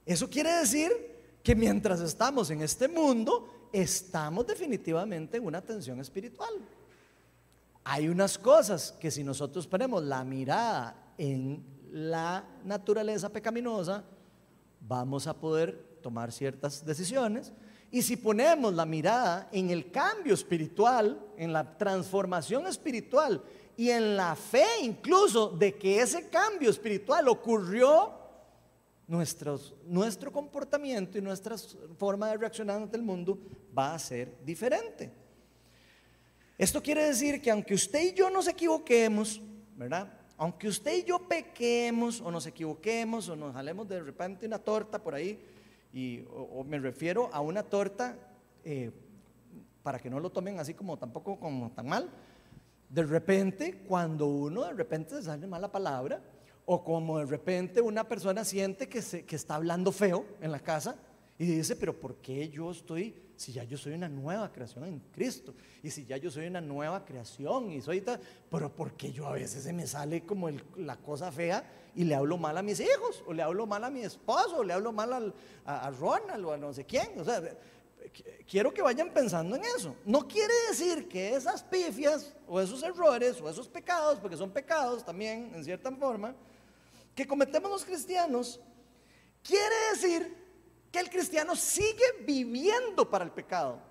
[0.05, 0.91] Eso quiere decir
[1.43, 6.53] que mientras estamos en este mundo, estamos definitivamente en una tensión espiritual.
[7.87, 14.03] Hay unas cosas que si nosotros ponemos la mirada en la naturaleza pecaminosa,
[14.81, 17.53] vamos a poder tomar ciertas decisiones.
[17.91, 23.43] Y si ponemos la mirada en el cambio espiritual, en la transformación espiritual
[23.77, 28.13] y en la fe incluso de que ese cambio espiritual ocurrió,
[29.07, 31.55] nuestro comportamiento y nuestra
[31.99, 33.37] forma de reaccionar ante el mundo
[33.77, 35.24] va a ser diferente.
[36.57, 39.41] Esto quiere decir que aunque usted y yo nos equivoquemos,
[39.75, 40.07] ¿verdad?
[40.37, 45.03] Aunque usted y yo pequemos o nos equivoquemos o nos jalemos de repente una torta
[45.03, 45.37] por ahí,
[45.91, 48.17] y, o, me refiero a una torta,
[48.63, 48.91] eh,
[49.83, 52.09] para que no lo tomen así como tampoco como tan mal,
[52.87, 56.21] de repente cuando uno de repente se sale mala palabra,
[56.65, 60.59] o como de repente una persona siente que, se, que está hablando feo en la
[60.59, 60.95] casa
[61.37, 64.99] y dice, pero ¿por qué yo estoy, si ya yo soy una nueva creación en
[65.11, 65.53] Cristo?
[65.83, 68.19] Y si ya yo soy una nueva creación y soy tal,
[68.49, 71.63] pero ¿por qué yo a veces se me sale como la cosa fea
[71.95, 73.23] y le hablo mal a mis hijos?
[73.27, 75.33] O le hablo mal a mi esposo, o le hablo mal
[75.65, 77.19] a, a Ronald o a no sé quién.
[77.19, 77.41] O sea,
[78.47, 79.95] quiero que vayan pensando en eso.
[80.05, 85.03] No quiere decir que esas pifias o esos errores o esos pecados, porque son pecados
[85.03, 86.35] también en cierta forma,
[87.13, 88.59] que cometemos los cristianos,
[89.41, 90.44] quiere decir
[90.95, 93.81] que el cristiano sigue viviendo para el pecado.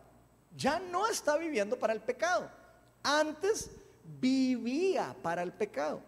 [0.57, 2.51] Ya no está viviendo para el pecado.
[3.03, 3.71] Antes
[4.19, 6.01] vivía para el pecado.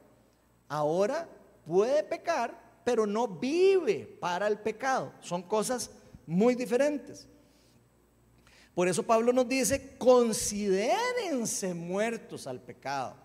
[0.67, 1.29] Ahora
[1.67, 5.13] puede pecar, pero no vive para el pecado.
[5.21, 5.91] Son cosas
[6.27, 7.29] muy diferentes.
[8.75, 13.17] Por eso Pablo nos dice, considérense muertos al pecado.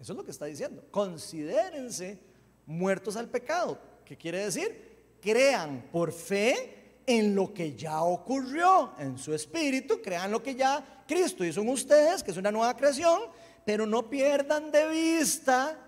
[0.00, 0.84] Eso es lo que está diciendo.
[0.90, 2.18] Considérense
[2.66, 3.78] muertos al pecado.
[4.04, 4.87] ¿Qué quiere decir?
[5.20, 11.04] Crean por fe en lo que ya ocurrió en su espíritu, crean lo que ya
[11.06, 13.22] Cristo hizo en ustedes, que es una nueva creación,
[13.64, 15.78] pero no pierdan de vista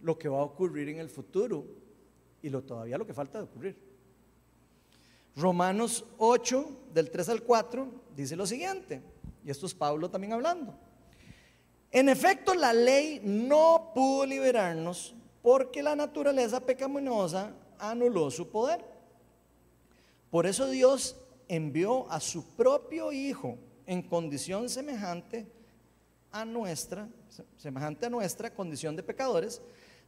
[0.00, 1.64] lo que va a ocurrir en el futuro
[2.42, 3.78] y lo todavía lo que falta de ocurrir.
[5.36, 9.02] Romanos 8, del 3 al 4, dice lo siguiente,
[9.42, 10.74] y esto es Pablo también hablando.
[11.90, 18.84] En efecto, la ley no pudo liberarnos porque la naturaleza pecaminosa anuló su poder.
[20.30, 21.16] Por eso Dios
[21.48, 25.46] envió a su propio Hijo en condición semejante
[26.30, 27.08] a nuestra,
[27.56, 29.62] semejante a nuestra condición de pecadores,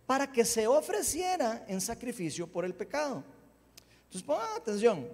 [0.06, 3.22] para que se ofreciera en sacrificio por el pecado.
[4.04, 5.08] Entonces pongan atención,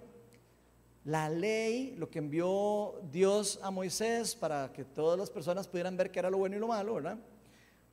[1.05, 6.11] la ley, lo que envió Dios a Moisés para que todas las personas pudieran ver
[6.11, 7.19] qué era lo bueno y lo malo, ¿verdad?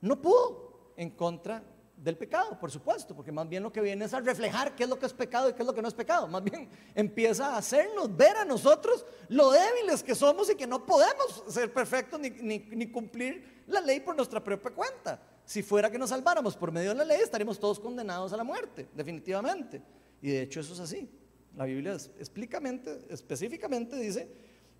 [0.00, 1.62] No pudo en contra
[2.02, 4.88] del pecado, por supuesto, porque más bien lo que viene es a reflejar qué es
[4.88, 6.26] lo que es pecado y qué es lo que no es pecado.
[6.26, 10.86] Más bien empieza a hacernos ver a nosotros lo débiles que somos y que no
[10.86, 15.20] podemos ser perfectos ni, ni cumplir la ley por nuestra propia cuenta.
[15.44, 18.44] Si fuera que nos salváramos por medio de la ley, estaríamos todos condenados a la
[18.44, 19.82] muerte, definitivamente.
[20.22, 21.10] Y de hecho eso es así.
[21.56, 24.30] La Biblia explícitamente, específicamente dice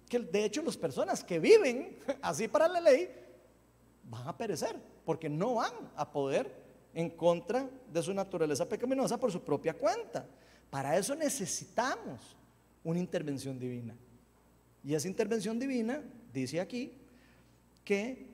[0.09, 3.11] que de hecho las personas que viven así para la ley
[4.05, 9.31] van a perecer, porque no van a poder en contra de su naturaleza pecaminosa por
[9.31, 10.27] su propia cuenta.
[10.71, 12.37] Para eso necesitamos
[12.85, 13.95] una intervención divina.
[14.83, 16.93] Y esa intervención divina dice aquí
[17.85, 18.27] que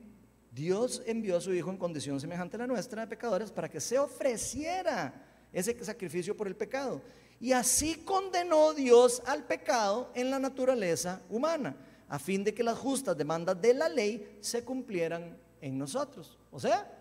[0.51, 3.79] Dios envió a su Hijo en condición semejante a la nuestra de pecadores para que
[3.79, 5.13] se ofreciera
[5.51, 7.01] ese sacrificio por el pecado.
[7.39, 11.75] Y así condenó Dios al pecado en la naturaleza humana,
[12.09, 16.37] a fin de que las justas demandas de la ley se cumplieran en nosotros.
[16.51, 16.96] O sea,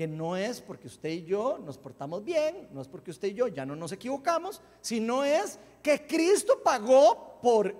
[0.00, 3.34] que no es porque usted y yo nos portamos bien, no es porque usted y
[3.34, 7.76] yo ya no nos equivocamos, sino es que Cristo pagó por,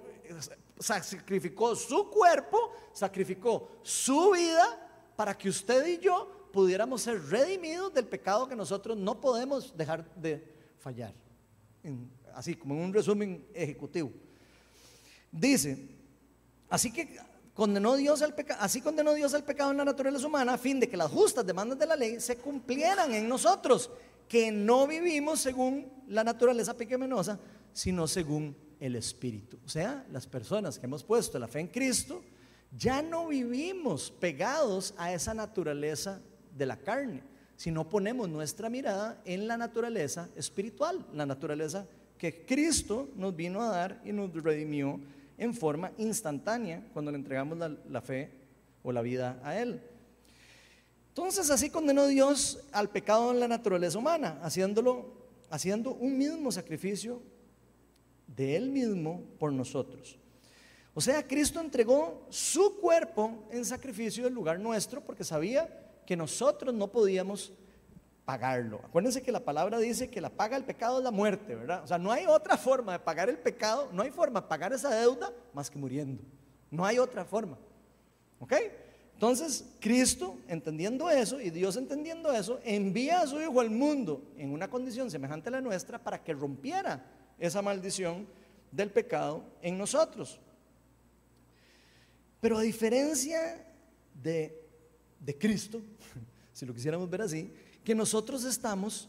[0.78, 8.06] sacrificó su cuerpo, sacrificó su vida para que usted y yo pudiéramos ser redimidos del
[8.06, 10.44] pecado que nosotros no podemos dejar de
[10.78, 11.14] fallar
[12.34, 14.12] así como en un resumen ejecutivo.
[15.32, 15.88] Dice,
[16.68, 17.18] así que
[17.60, 20.80] condenó Dios al pecado, así condenó Dios al pecado en la naturaleza humana a fin
[20.80, 23.90] de que las justas demandas de la ley se cumplieran en nosotros,
[24.26, 27.38] que no vivimos según la naturaleza pecaminosa,
[27.74, 29.58] sino según el Espíritu.
[29.62, 32.22] O sea, las personas que hemos puesto la fe en Cristo,
[32.74, 36.18] ya no vivimos pegados a esa naturaleza
[36.56, 37.22] de la carne,
[37.56, 41.86] si no ponemos nuestra mirada en la naturaleza espiritual, la naturaleza
[42.16, 44.98] que Cristo nos vino a dar y nos redimió
[45.40, 48.30] en forma instantánea cuando le entregamos la, fe
[48.82, 49.80] o la vida a Él.
[51.08, 55.14] Entonces así condenó Dios al pecado en la naturaleza humana, haciéndolo,
[55.48, 57.22] haciendo un mismo sacrificio
[58.26, 60.18] de Él mismo por nosotros.
[60.92, 65.68] O sea, Cristo entregó su cuerpo en sacrificio del lugar nuestro porque sabía
[66.04, 67.54] que nosotros no podíamos
[68.30, 68.80] pagarlo.
[68.84, 71.82] Acuérdense que la palabra dice que la paga el pecado es la muerte, ¿verdad?
[71.82, 74.72] O sea, no hay otra forma de pagar el pecado, no hay forma de pagar
[74.72, 76.22] esa deuda más que muriendo.
[76.70, 77.58] No hay otra forma.
[78.38, 78.52] ¿Ok?
[79.14, 84.52] Entonces, Cristo, entendiendo eso y Dios entendiendo eso, envía a su Hijo al mundo en
[84.52, 87.04] una condición semejante a la nuestra para que rompiera
[87.36, 88.28] esa maldición
[88.70, 90.38] del pecado en nosotros.
[92.40, 93.66] Pero a diferencia
[94.14, 94.56] de,
[95.18, 95.82] de Cristo,
[96.52, 97.52] si lo quisiéramos ver así,
[97.90, 99.08] que nosotros estamos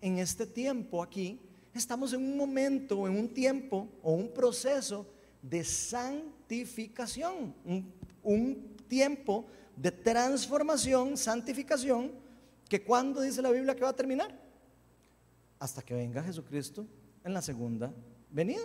[0.00, 1.40] en este tiempo aquí,
[1.74, 5.04] estamos en un momento, en un tiempo o un proceso
[5.42, 12.12] de santificación, un, un tiempo de transformación, santificación,
[12.68, 14.32] que cuando dice la Biblia que va a terminar?
[15.58, 16.86] Hasta que venga Jesucristo
[17.24, 17.92] en la segunda
[18.30, 18.62] venida,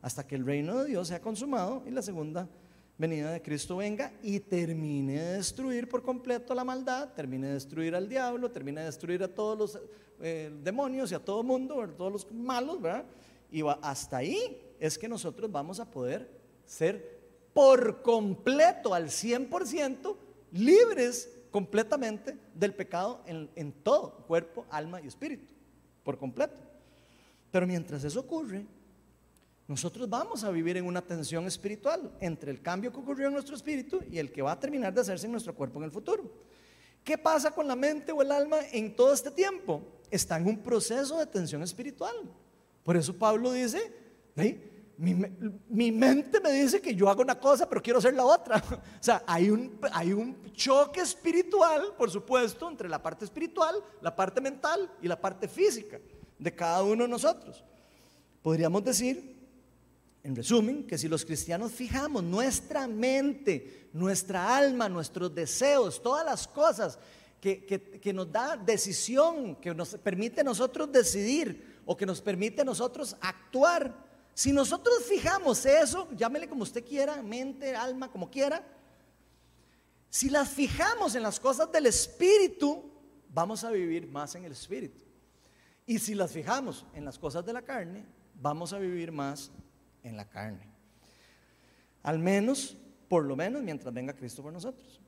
[0.00, 2.67] hasta que el reino de Dios sea consumado y la segunda venida
[2.98, 8.08] de Cristo venga y termine de destruir por completo la maldad, termine de destruir al
[8.08, 9.78] diablo, termine de destruir a todos los
[10.20, 13.04] eh, demonios y a todo mundo, a todos los malos, ¿verdad?
[13.52, 16.28] Y hasta ahí es que nosotros vamos a poder
[16.64, 17.20] ser
[17.54, 20.16] por completo, al 100%,
[20.52, 25.46] libres completamente del pecado en todo, cuerpo, alma y espíritu,
[26.02, 26.60] por completo.
[27.52, 28.66] Pero mientras eso ocurre,
[29.68, 33.54] nosotros vamos a vivir en una tensión espiritual entre el cambio que ocurrió en nuestro
[33.54, 36.24] espíritu y el que va a terminar de hacerse en nuestro cuerpo en el futuro.
[37.04, 39.82] ¿Qué pasa con la mente o el alma en todo este tiempo?
[40.10, 42.16] Está en un proceso de tensión espiritual.
[42.82, 43.92] Por eso Pablo dice,
[44.96, 48.64] mi, mente me dice que yo hago una cosa, pero quiero hacer la otra.
[49.00, 54.16] O sea, hay un, hay un choque espiritual, por supuesto, entre la parte espiritual, la
[54.16, 56.00] parte mental y la parte física
[56.38, 57.62] de cada uno de nosotros.
[58.42, 59.37] Podríamos decir,
[60.22, 66.46] en resumen, que si los cristianos fijamos nuestra mente, nuestra alma, nuestros deseos, todas las
[66.46, 66.98] cosas
[67.40, 72.62] que, que, nos da decisión, que nos permite a nosotros decidir o que nos permite
[72.62, 78.64] a nosotros actuar, si nosotros fijamos eso, llámele como usted quiera, mente, alma, como quiera,
[80.10, 82.90] si las fijamos en las cosas del Espíritu,
[83.30, 85.04] vamos a vivir más en el Espíritu.
[85.86, 88.04] Y si las fijamos en las cosas de la carne,
[88.34, 89.50] vamos a vivir más
[90.08, 90.68] en la carne.
[92.02, 92.76] Al menos,
[93.08, 95.00] por lo menos, mientras venga Cristo por nosotros.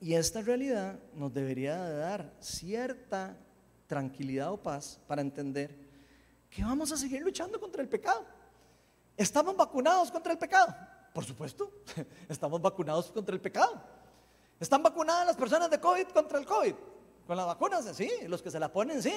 [0.00, 3.36] Y esta realidad nos debería dar cierta
[3.86, 5.74] tranquilidad o paz para entender
[6.50, 8.24] que vamos a seguir luchando contra el pecado.
[9.16, 10.74] ¿Estamos vacunados contra el pecado?
[11.14, 11.72] Por supuesto,
[12.28, 13.80] estamos vacunados contra el pecado.
[14.60, 16.74] ¿Están vacunadas las personas de COVID contra el COVID?
[17.26, 19.12] Con las vacunas, sí, los que se la ponen, sí.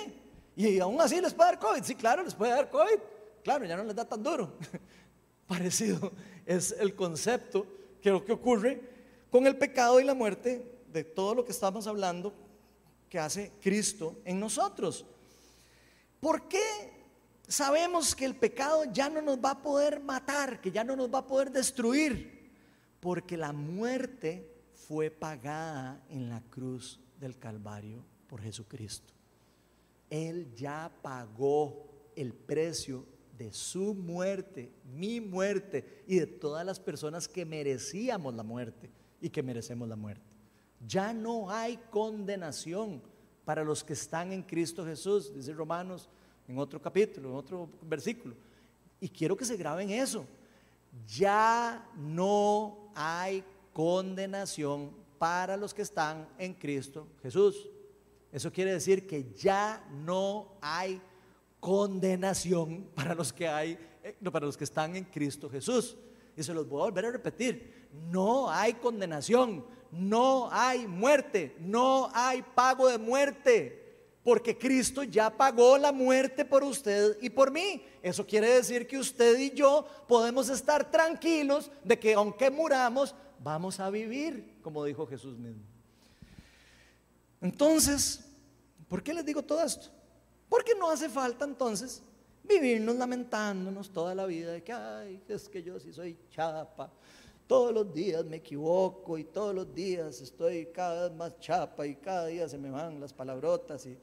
[0.55, 2.99] Y aún así les puede dar COVID, sí, claro, les puede dar COVID.
[3.43, 4.57] Claro, ya no les da tan duro.
[5.47, 6.11] Parecido
[6.45, 7.65] es el concepto
[8.01, 8.81] que lo que ocurre
[9.31, 12.33] con el pecado y la muerte de todo lo que estamos hablando
[13.09, 15.05] que hace Cristo en nosotros.
[16.19, 16.91] ¿Por qué
[17.47, 21.11] sabemos que el pecado ya no nos va a poder matar, que ya no nos
[21.13, 22.51] va a poder destruir,
[22.99, 29.13] porque la muerte fue pagada en la cruz del Calvario por Jesucristo.
[30.09, 33.05] Él ya pagó el precio
[33.39, 39.29] de su muerte, mi muerte y de todas las personas que merecíamos la muerte y
[39.29, 40.25] que merecemos la muerte.
[40.85, 43.01] Ya no hay condenación
[43.45, 46.09] para los que están en Cristo Jesús, dice Romanos
[46.49, 48.35] en otro capítulo, en otro versículo.
[48.99, 50.25] Y quiero que se graben eso.
[51.07, 57.69] Ya no hay condenación para los que están en Cristo Jesús.
[58.33, 61.01] Eso quiere decir que ya no hay
[61.59, 65.97] condenación para los que hay eh, para los que están en Cristo Jesús.
[66.35, 67.89] Y se los voy a volver a repetir.
[68.09, 73.79] No hay condenación, no hay muerte, no hay pago de muerte
[74.23, 77.83] porque Cristo ya pagó la muerte por usted y por mí.
[78.01, 83.79] Eso quiere decir que usted y yo podemos estar tranquilos de que aunque muramos, vamos
[83.79, 85.63] a vivir, como dijo Jesús mismo.
[87.41, 88.23] Entonces,
[88.87, 89.89] ¿por qué les digo todo esto?
[90.49, 92.01] Porque no hace falta entonces
[92.43, 96.91] vivirnos lamentándonos toda la vida de que, ay, es que yo sí soy chapa,
[97.45, 101.95] todos los días me equivoco y todos los días estoy cada vez más chapa y
[101.95, 103.97] cada día se me van las palabrotas y,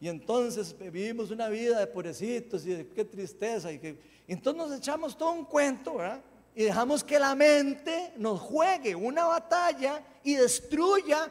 [0.00, 3.96] y entonces vivimos una vida de pobrecitos y de qué tristeza y que
[4.26, 6.22] entonces nos echamos todo un cuento, ¿verdad?
[6.54, 11.30] Y dejamos que la mente nos juegue una batalla y destruya,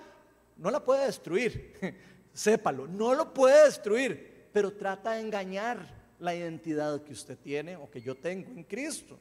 [0.58, 1.74] no la puede destruir,
[2.34, 7.90] sépalo, no lo puede destruir, pero trata de engañar la identidad que usted tiene o
[7.90, 9.20] que yo tengo en Cristo.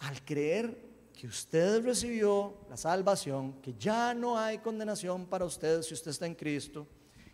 [0.00, 0.76] Al creer
[1.14, 6.26] que usted recibió la salvación, que ya no hay condenación para usted si usted está
[6.26, 6.86] en Cristo,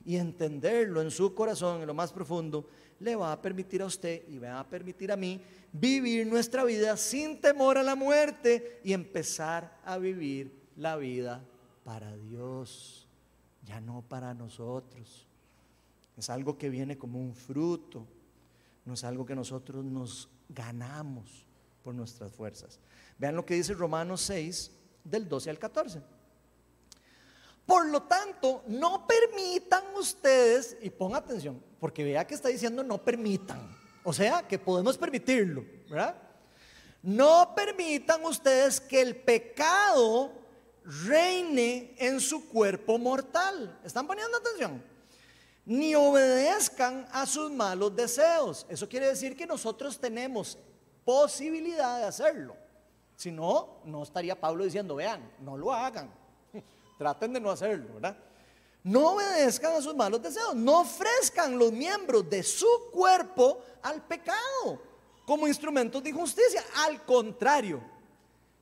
[0.04, 4.22] y entenderlo en su corazón, en lo más profundo, le va a permitir a usted
[4.28, 5.40] y me va a permitir a mí
[5.72, 11.44] vivir nuestra vida sin temor a la muerte y empezar a vivir la vida
[11.84, 13.08] para Dios,
[13.64, 15.29] ya no para nosotros.
[16.20, 18.06] Es algo que viene como un fruto,
[18.84, 21.46] no es algo que nosotros nos ganamos
[21.82, 22.78] por nuestras fuerzas.
[23.16, 24.70] Vean lo que dice Romanos 6,
[25.02, 26.02] del 12 al 14.
[27.64, 32.98] Por lo tanto, no permitan ustedes, y ponga atención, porque vea que está diciendo no
[32.98, 36.16] permitan, o sea que podemos permitirlo, ¿verdad?
[37.02, 40.32] No permitan ustedes que el pecado
[40.84, 43.80] reine en su cuerpo mortal.
[43.82, 44.89] ¿Están poniendo atención?
[45.70, 48.66] Ni obedezcan a sus malos deseos.
[48.68, 50.58] Eso quiere decir que nosotros tenemos
[51.04, 52.56] posibilidad de hacerlo.
[53.14, 56.10] Si no, no estaría Pablo diciendo, vean, no lo hagan.
[56.98, 58.16] Traten de no hacerlo, ¿verdad?
[58.82, 60.56] No obedezcan a sus malos deseos.
[60.56, 64.82] No ofrezcan los miembros de su cuerpo al pecado
[65.24, 66.64] como instrumentos de injusticia.
[66.78, 67.80] Al contrario,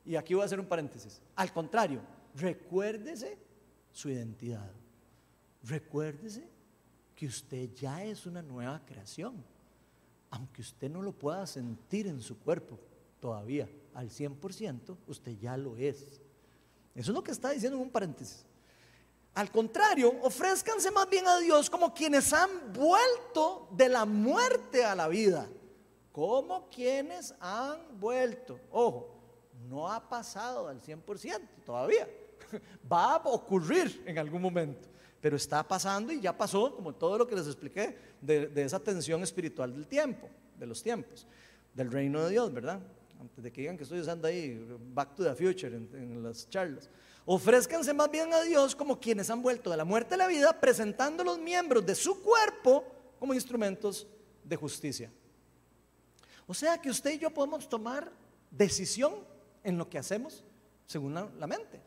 [0.04, 2.02] y aquí voy a hacer un paréntesis, al contrario,
[2.34, 3.38] recuérdese
[3.92, 4.70] su identidad.
[5.62, 6.57] Recuérdese
[7.18, 9.44] que usted ya es una nueva creación,
[10.30, 12.78] aunque usted no lo pueda sentir en su cuerpo
[13.18, 16.02] todavía al 100%, usted ya lo es.
[16.94, 18.46] Eso es lo que está diciendo en un paréntesis.
[19.34, 24.94] Al contrario, ofrézcanse más bien a Dios como quienes han vuelto de la muerte a
[24.94, 25.48] la vida.
[26.12, 28.60] Como quienes han vuelto.
[28.70, 29.18] Ojo,
[29.68, 32.08] no ha pasado al 100% todavía.
[32.92, 34.88] Va a ocurrir en algún momento.
[35.20, 39.22] Pero está pasando y ya pasó, como todo lo que les expliqué, de, esa tensión
[39.22, 41.26] espiritual del tiempo, de los tiempos,
[41.74, 42.80] del reino de Dios, ¿verdad?
[43.20, 44.64] Antes de que digan que estoy usando ahí
[44.94, 46.88] Back to the Future en, en las charlas.
[47.24, 50.58] Ofrézcanse más bien a Dios como quienes han vuelto de la muerte a la vida,
[50.60, 52.84] presentando los miembros de su cuerpo
[53.18, 54.06] como instrumentos
[54.44, 55.10] de justicia.
[56.46, 58.10] O sea que usted y yo podemos tomar
[58.50, 59.16] decisión
[59.62, 60.42] en lo que hacemos
[60.86, 61.82] según la, mente.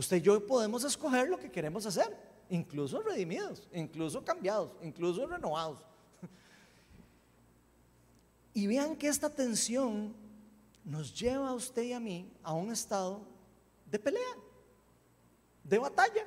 [0.00, 2.16] Usted y yo podemos escoger lo que queremos hacer,
[2.48, 5.84] incluso redimidos, incluso cambiados, incluso renovados.
[8.54, 10.14] Y vean que esta tensión
[10.86, 13.20] nos lleva a usted y a mí a un estado
[13.90, 14.36] de pelea,
[15.64, 16.26] de batalla.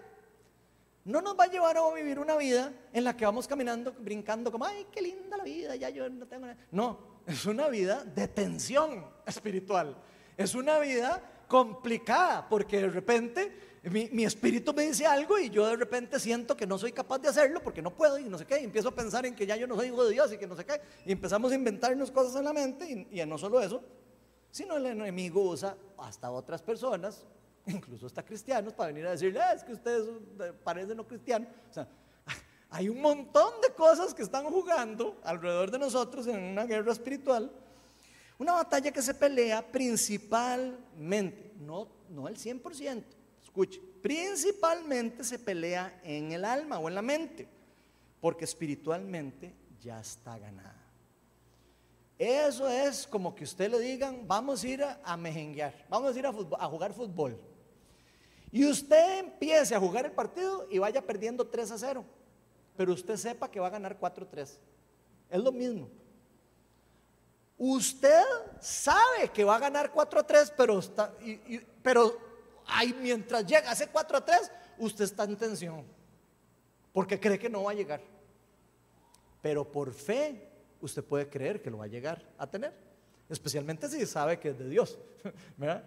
[1.04, 4.52] No nos va a llevar a vivir una vida en la que vamos caminando, brincando
[4.52, 6.60] como, ay, qué linda la vida, ya yo no tengo nada.
[6.70, 9.98] No, es una vida de tensión espiritual.
[10.38, 15.76] Es una vida complicada porque de repente mi, espíritu me dice algo y yo de
[15.76, 18.60] repente siento que no soy capaz de hacerlo porque no puedo y no sé qué.
[18.60, 20.48] Y empiezo a pensar en que ya yo no soy hijo de Dios y que
[20.48, 20.82] no sé qué.
[21.06, 23.84] Y empezamos a inventarnos cosas en la mente y, no solo eso,
[24.50, 27.24] sino el enemigo usa hasta otras personas,
[27.68, 30.10] incluso hasta cristianos, para venir a decirle, ah, es que ustedes
[30.64, 31.50] parecen no cristianos.
[31.70, 31.88] O sea,
[32.72, 37.52] hay un montón de cosas que están jugando alrededor de nosotros en una guerra espiritual
[38.38, 43.04] una batalla que se pelea principalmente, no, no el 100%,
[43.42, 47.48] escuche, principalmente se pelea en el alma o en la mente,
[48.20, 50.82] porque espiritualmente ya está ganada.
[52.18, 56.26] Eso es como que usted le digan, vamos a ir a, mejenguear, vamos a ir
[56.26, 57.40] a, a jugar fútbol.
[58.52, 62.06] Y usted empiece a jugar el partido y vaya perdiendo 3 a 0,
[62.78, 64.60] pero usted sepa que va a ganar 4 a 3.
[65.30, 65.90] Es lo mismo.
[67.66, 68.26] Usted
[68.60, 70.82] sabe que va a ganar 4 a 3, pero,
[71.82, 72.18] pero
[73.00, 75.86] mientras llega ese 4 a 3, usted está en tensión,
[76.92, 78.02] porque cree que no va a llegar.
[79.42, 80.46] Pero por fe,
[80.82, 82.74] usted puede creer que lo va a llegar a tener,
[83.30, 85.00] especialmente si sabe que es de Dios.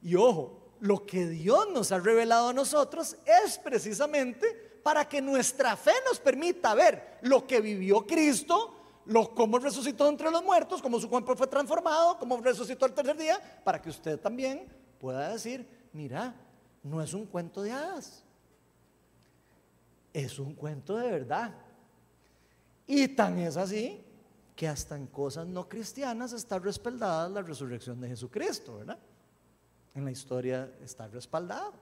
[0.00, 5.76] Y ojo, lo que Dios nos ha revelado a nosotros es precisamente para que nuestra
[5.76, 8.77] fe nos permita ver lo que vivió Cristo
[9.08, 13.16] lo, cómo resucitó entre los muertos, cómo su cuerpo fue transformado, cómo resucitó el tercer
[13.16, 14.66] día, para que usted también
[15.00, 16.34] pueda decir, mira,
[16.82, 18.22] no es un cuento de hadas,
[20.12, 21.54] es un cuento de verdad.
[22.86, 24.04] Y tan es así
[24.54, 28.98] que hasta en cosas no cristianas está respaldada la resurrección de Jesucristo, ¿verdad?
[29.94, 31.72] En la historia está respaldado.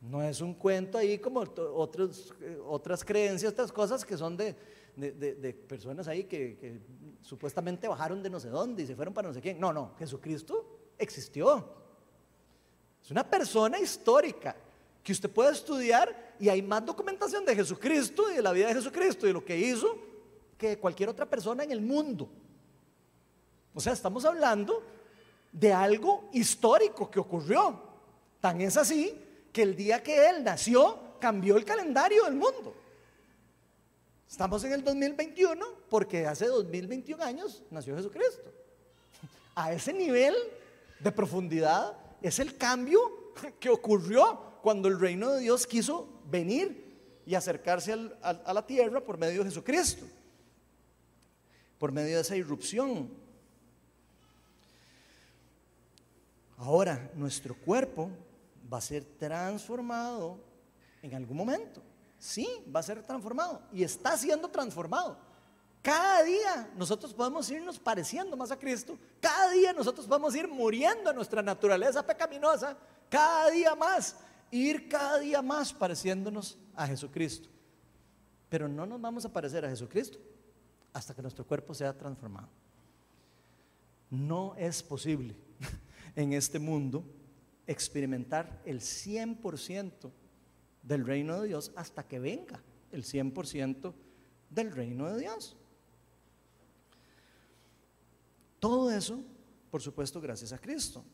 [0.00, 4.54] No es un cuento ahí como eh, otras creencias, otras cosas que son de,
[4.96, 6.80] de, personas ahí que,
[7.20, 9.58] supuestamente bajaron de no sé dónde y se fueron para no sé quién.
[9.58, 11.68] No, no, Jesucristo existió.
[13.02, 14.56] Es una persona histórica
[15.02, 18.74] que usted puede estudiar y hay más documentación de Jesucristo y de la vida de
[18.74, 19.98] Jesucristo y lo que hizo
[20.56, 22.28] que cualquier otra persona en el mundo.
[23.74, 24.82] O sea, estamos hablando
[25.52, 27.80] de algo histórico que ocurrió.
[28.40, 29.20] Tan es así
[29.52, 32.74] que el día que él nació cambió el calendario del mundo.
[34.28, 38.52] Estamos en el 2021 porque hace 2021 años nació Jesucristo.
[39.54, 40.34] A ese nivel
[40.98, 42.98] de profundidad es el cambio
[43.60, 46.84] que ocurrió cuando el reino de Dios quiso venir
[47.26, 50.04] y acercarse a la tierra por medio de Jesucristo,
[51.78, 53.10] por medio de esa irrupción.
[56.58, 58.10] Ahora, nuestro cuerpo
[58.72, 60.38] va a ser transformado
[61.02, 61.82] en algún momento.
[62.24, 65.18] Sí, va a ser transformado y está siendo transformado.
[65.82, 68.98] Cada día nosotros podemos irnos pareciendo más a Cristo.
[69.20, 72.78] Cada día nosotros podemos ir muriendo a nuestra naturaleza pecaminosa.
[73.10, 74.16] Cada día más.
[74.50, 77.50] Ir cada día más pareciéndonos a Jesucristo.
[78.48, 80.18] Pero no nos vamos a parecer a Jesucristo
[80.94, 82.48] hasta que nuestro cuerpo sea transformado.
[84.08, 85.36] No es posible
[86.16, 87.04] en este mundo
[87.66, 90.10] experimentar el 100%
[90.84, 92.62] del reino de Dios hasta que venga
[92.92, 93.92] el 100%
[94.50, 95.56] del reino de Dios.
[98.60, 99.22] Todo eso,
[99.70, 101.04] por supuesto, gracias a Cristo.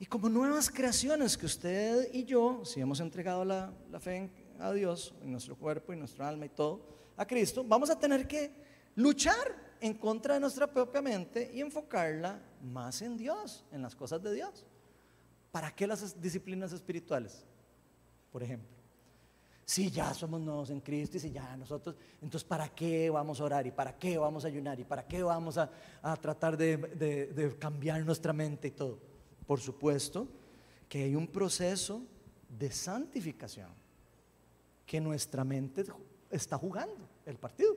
[0.00, 5.14] Y como nuevas creaciones que usted y yo, si hemos entregado la, fe a Dios,
[5.22, 8.52] en nuestro cuerpo y nuestro alma y todo, a Cristo, vamos a tener que
[8.94, 14.22] luchar en contra de nuestra propia mente y enfocarla más en Dios, en las cosas
[14.22, 14.64] de Dios.
[15.50, 17.44] ¿Para qué las disciplinas espirituales?
[18.30, 18.68] Por ejemplo,
[19.64, 23.44] si ya somos nuevos en Cristo y si ya nosotros, entonces ¿para qué vamos a
[23.44, 25.70] orar y para qué vamos a ayunar y para qué vamos a,
[26.20, 28.98] tratar de, de cambiar nuestra mente y todo?
[29.46, 30.26] Por supuesto
[30.88, 32.02] que hay un proceso
[32.48, 33.70] de santificación
[34.86, 35.84] que nuestra mente
[36.30, 37.76] está jugando el partido.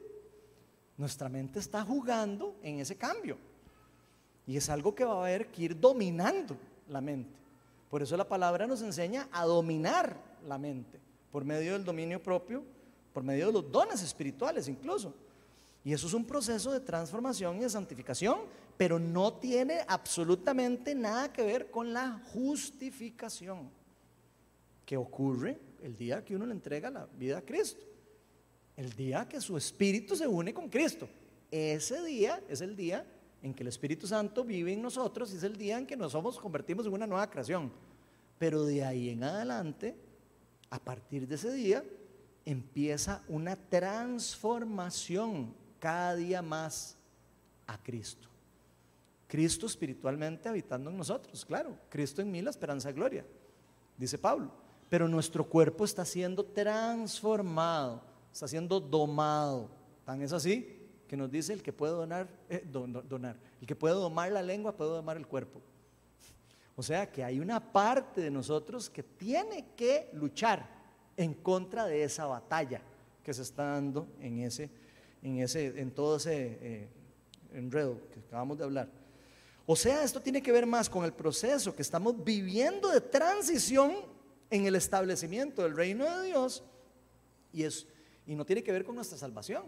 [0.98, 3.38] Nuestra mente está jugando en ese cambio.
[4.48, 6.56] Y es algo que va a haber que ir dominando
[6.88, 7.38] la mente.
[7.90, 10.16] Por eso la palabra nos enseña a dominar
[10.46, 11.00] la mente,
[11.32, 12.64] por medio del dominio propio,
[13.14, 15.14] por medio de los dones espirituales incluso.
[15.84, 18.42] Y eso es un proceso de transformación y de santificación,
[18.78, 23.70] pero no tiene absolutamente nada que ver con la justificación
[24.86, 27.86] que ocurre el día que uno le entrega la vida a Cristo.
[28.78, 31.08] El día que su espíritu se une con Cristo.
[31.50, 33.06] Ese día es el día
[33.42, 36.14] en que el Espíritu Santo vive en nosotros y es el día en que nos
[36.38, 37.72] convertimos en una nueva creación.
[38.38, 39.96] Pero de ahí en adelante,
[40.72, 41.84] a partir de ese día,
[42.46, 46.98] empieza una transformación cada día más
[47.68, 48.28] a Cristo.
[49.28, 53.26] Cristo espiritualmente habitando en nosotros, claro, Cristo en mí la esperanza de gloria,
[53.98, 54.52] dice Pablo.
[54.90, 58.02] Pero nuestro cuerpo está siendo transformado,
[58.32, 59.70] está siendo domado.
[60.06, 63.96] Tan es así que nos dice el que puede donar, eh, donar, el que puede
[63.96, 65.62] domar la lengua puede domar el cuerpo.
[66.76, 70.68] O sea que hay una parte de nosotros que tiene que luchar
[71.18, 72.82] en contra de esa batalla
[73.24, 74.70] que se está dando en, ese,
[75.22, 76.90] en, ese, en todo ese eh,
[77.54, 78.90] enredo que acabamos de hablar.
[79.66, 83.94] O sea, esto tiene que ver más con el proceso que estamos viviendo de transición
[84.50, 86.64] en el establecimiento del reino de Dios
[87.54, 87.88] y, es,
[88.26, 89.64] y no tiene que ver con nuestra salvación,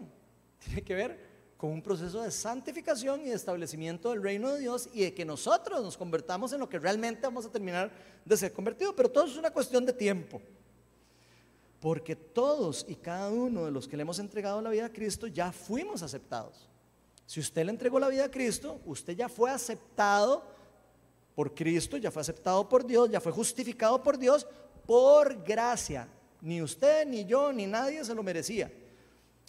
[0.64, 4.88] tiene que ver con un proceso de santificación y de establecimiento del reino de Dios
[4.92, 7.90] y de que nosotros nos convertamos en lo que realmente vamos a terminar
[8.24, 8.94] de ser convertidos.
[8.96, 10.42] Pero todo es una cuestión de tiempo.
[11.80, 15.26] Porque todos y cada uno de los que le hemos entregado la vida a Cristo
[15.26, 16.68] ya fuimos aceptados.
[17.26, 20.44] Si usted le entregó la vida a Cristo, usted ya fue aceptado
[21.34, 24.46] por Cristo, ya fue aceptado por Dios, ya fue justificado por Dios
[24.86, 26.08] por gracia.
[26.40, 28.70] Ni usted, ni yo, ni nadie se lo merecía.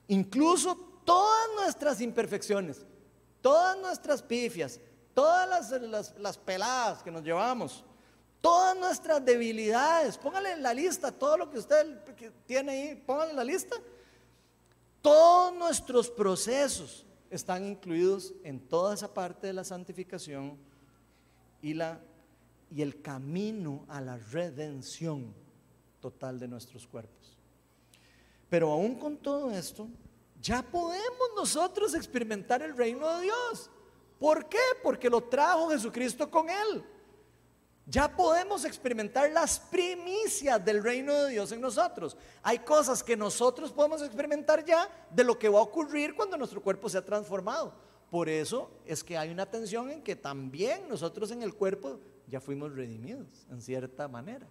[0.07, 2.85] Incluso todas nuestras imperfecciones,
[3.41, 4.79] todas nuestras pifias,
[5.13, 5.71] todas
[6.17, 7.85] las, peladas que nos llevamos,
[8.41, 11.99] todas nuestras debilidades, póngale en la lista todo lo que usted
[12.45, 13.75] tiene ahí, póngale en la lista.
[15.01, 20.57] Todos nuestros procesos están incluidos en toda esa parte de la santificación
[21.61, 21.99] y, la,
[22.71, 25.33] y el camino a la redención
[26.01, 27.37] total de nuestros cuerpos.
[28.49, 29.87] Pero aún con todo esto,
[30.45, 33.71] ya podemos nosotros experimentar el reino de Dios.
[34.19, 34.59] ¿Por qué?
[34.83, 36.83] Porque lo trajo Jesucristo con él.
[37.87, 42.15] Ya podemos experimentar las primicias del reino de Dios en nosotros.
[42.43, 46.61] Hay cosas que nosotros podemos experimentar ya de lo que va a ocurrir cuando nuestro
[46.61, 47.73] cuerpo sea transformado.
[48.11, 52.39] Por eso es que hay una tensión en que también nosotros en el cuerpo ya
[52.39, 54.47] fuimos redimidos, en cierta manera.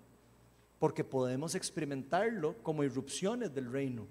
[0.80, 4.09] Porque podemos experimentarlo como irrupciones del reino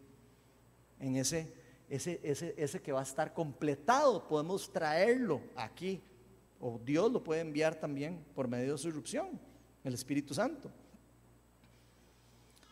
[0.98, 1.63] en ese
[1.96, 6.02] ese, ese, ese que va a estar completado, podemos traerlo aquí.
[6.60, 9.40] O Dios lo puede enviar también por medio de su irrupción,
[9.84, 10.72] el Espíritu Santo.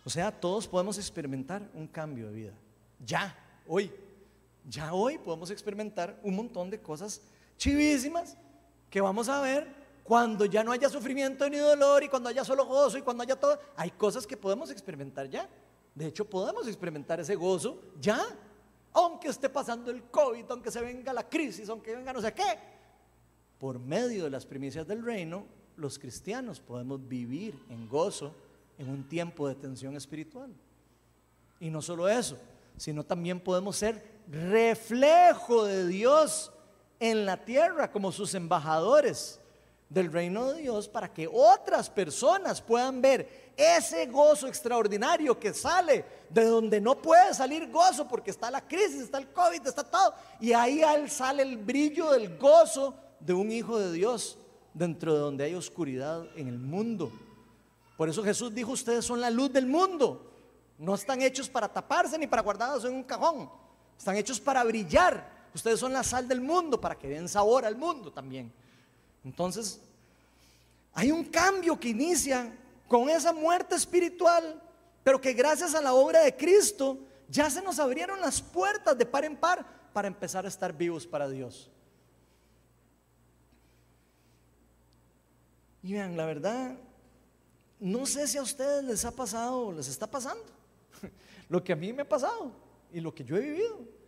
[0.03, 2.53] O sea, todos podemos experimentar un cambio de vida.
[3.05, 3.91] Ya, hoy.
[4.67, 7.21] Ya hoy podemos experimentar un montón de cosas
[7.57, 8.35] chivísimas
[8.89, 9.67] que vamos a ver
[10.03, 13.39] cuando ya no haya sufrimiento ni dolor y cuando haya solo gozo y cuando haya
[13.39, 13.59] todo.
[13.75, 15.47] Hay cosas que podemos experimentar ya.
[15.93, 18.19] De hecho, podemos experimentar ese gozo ya.
[18.93, 22.59] Aunque esté pasando el COVID, aunque se venga la crisis, aunque venga no sé qué.
[23.59, 25.45] Por medio de las primicias del reino,
[25.77, 28.33] los cristianos podemos vivir en gozo
[28.77, 30.53] en un tiempo de tensión espiritual.
[31.59, 32.37] Y no solo eso,
[32.77, 36.51] sino también podemos ser reflejo de Dios
[36.99, 39.40] en la tierra como sus embajadores
[39.91, 46.05] del reino de Dios para que otras personas puedan ver ese gozo extraordinario que sale
[46.29, 50.13] de donde no puede salir gozo porque está la crisis, está el COVID, está todo.
[50.39, 54.37] Y ahí sale el brillo del gozo de un hijo de Dios
[54.73, 57.11] dentro de donde hay oscuridad en el mundo.
[57.97, 60.31] Por eso Jesús dijo, ustedes son la luz del mundo.
[60.77, 63.49] No están hechos para taparse ni para guardarse en un cajón.
[63.97, 65.49] Están hechos para brillar.
[65.53, 68.53] Ustedes son la sal del mundo para que den sabor al mundo también.
[69.23, 69.79] Entonces,
[70.93, 72.51] hay un cambio que inicia
[72.87, 74.61] con esa muerte espiritual,
[75.03, 76.99] pero que gracias a la obra de Cristo
[77.29, 81.07] ya se nos abrieron las puertas de par en par para empezar a estar vivos
[81.07, 81.69] para Dios.
[85.83, 86.77] Y vean, la verdad,
[87.79, 90.45] no sé si a ustedes les ha pasado o les está pasando
[91.49, 92.51] lo que a mí me ha pasado
[92.91, 94.00] y lo que yo he vivido.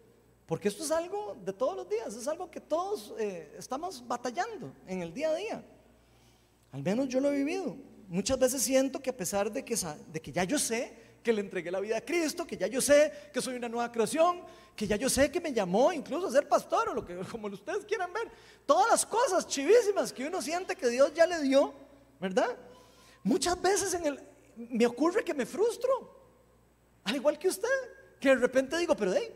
[0.45, 4.73] Porque esto es algo de todos los días, es algo que todos eh, estamos batallando
[4.87, 5.65] en el día a día.
[6.71, 7.77] Al menos yo lo he vivido.
[8.09, 11.79] Muchas veces siento que a pesar de que, ya yo sé que le entregué la
[11.79, 14.41] vida a Cristo, que ya yo sé que soy una nueva creación,
[14.75, 17.47] que ya yo sé que me llamó incluso a ser pastor o lo que como
[17.47, 18.29] ustedes quieran ver,
[18.65, 21.73] todas las cosas chivísimas que uno siente que Dios ya le dio,
[22.19, 22.57] ¿verdad?
[23.23, 23.97] Muchas veces
[24.57, 26.21] me ocurre que me frustro,
[27.05, 27.69] al igual que usted,
[28.19, 29.33] que de repente digo, pero hey,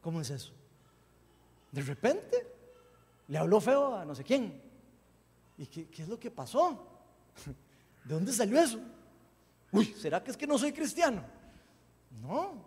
[0.00, 0.52] ¿cómo es eso?
[1.72, 2.46] De repente
[3.28, 4.60] le habló feo a no sé quién.
[5.56, 6.86] ¿Y qué, es lo que pasó?
[8.04, 8.78] ¿De dónde salió eso?
[9.72, 11.22] Uy, ¿será que es que no soy cristiano?
[12.22, 12.64] No.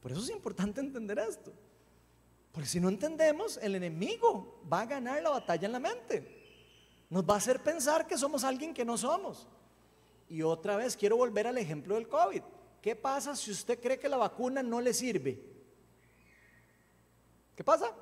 [0.00, 1.52] Por eso es importante entender esto.
[2.50, 6.38] Porque si no entendemos, el enemigo va a ganar la batalla en la mente.
[7.10, 9.46] Nos va a hacer pensar que somos alguien que no somos.
[10.28, 12.42] Y otra vez quiero volver al ejemplo del COVID.
[12.82, 15.57] ¿Qué pasa si usted cree que la vacuna no le sirve?
[17.58, 17.92] ¿Qué pasa?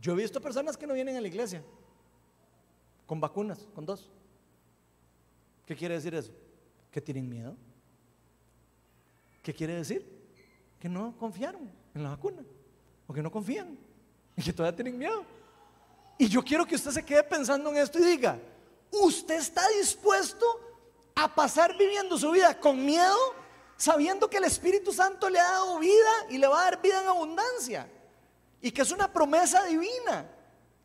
[0.00, 1.62] Yo he visto personas que no vienen a la iglesia
[3.06, 4.10] con vacunas, con dos.
[5.64, 6.32] ¿Qué quiere decir eso?
[6.90, 7.56] Que tienen miedo.
[9.44, 10.04] ¿Qué quiere decir?
[10.80, 12.42] Que no confiaron en la vacuna
[13.06, 13.78] o que no confían
[14.34, 15.24] y que todavía tienen miedo.
[16.18, 18.40] Y yo quiero que usted se quede pensando en esto y diga,
[18.90, 20.44] ¿usted está dispuesto
[21.14, 23.16] a pasar viviendo su vida con miedo,
[23.76, 27.02] sabiendo que el Espíritu Santo le ha dado vida y le va a dar vida
[27.02, 27.88] en abundancia?
[28.60, 30.28] Y que es una promesa divina,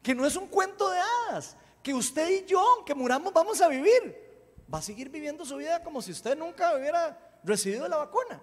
[0.02, 3.68] que no es un cuento de hadas, que usted y yo, aunque muramos, vamos a
[3.68, 4.30] vivir.
[4.74, 8.42] Va a seguir viviendo su vida como si usted nunca hubiera recibido la vacuna.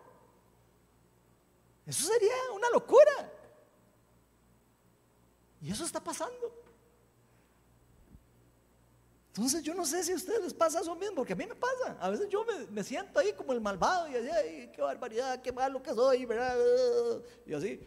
[1.86, 3.32] Eso sería una locura.
[5.62, 6.53] Y eso está pasando.
[9.29, 11.55] Entonces yo no sé si a ustedes les pasa eso mismo, porque a mí me
[11.55, 11.97] pasa.
[12.01, 15.53] A veces yo me, siento ahí como el malvado y así, ay, qué barbaridad, qué
[15.53, 16.57] malo que soy, ¿verdad?
[17.47, 17.81] Y así.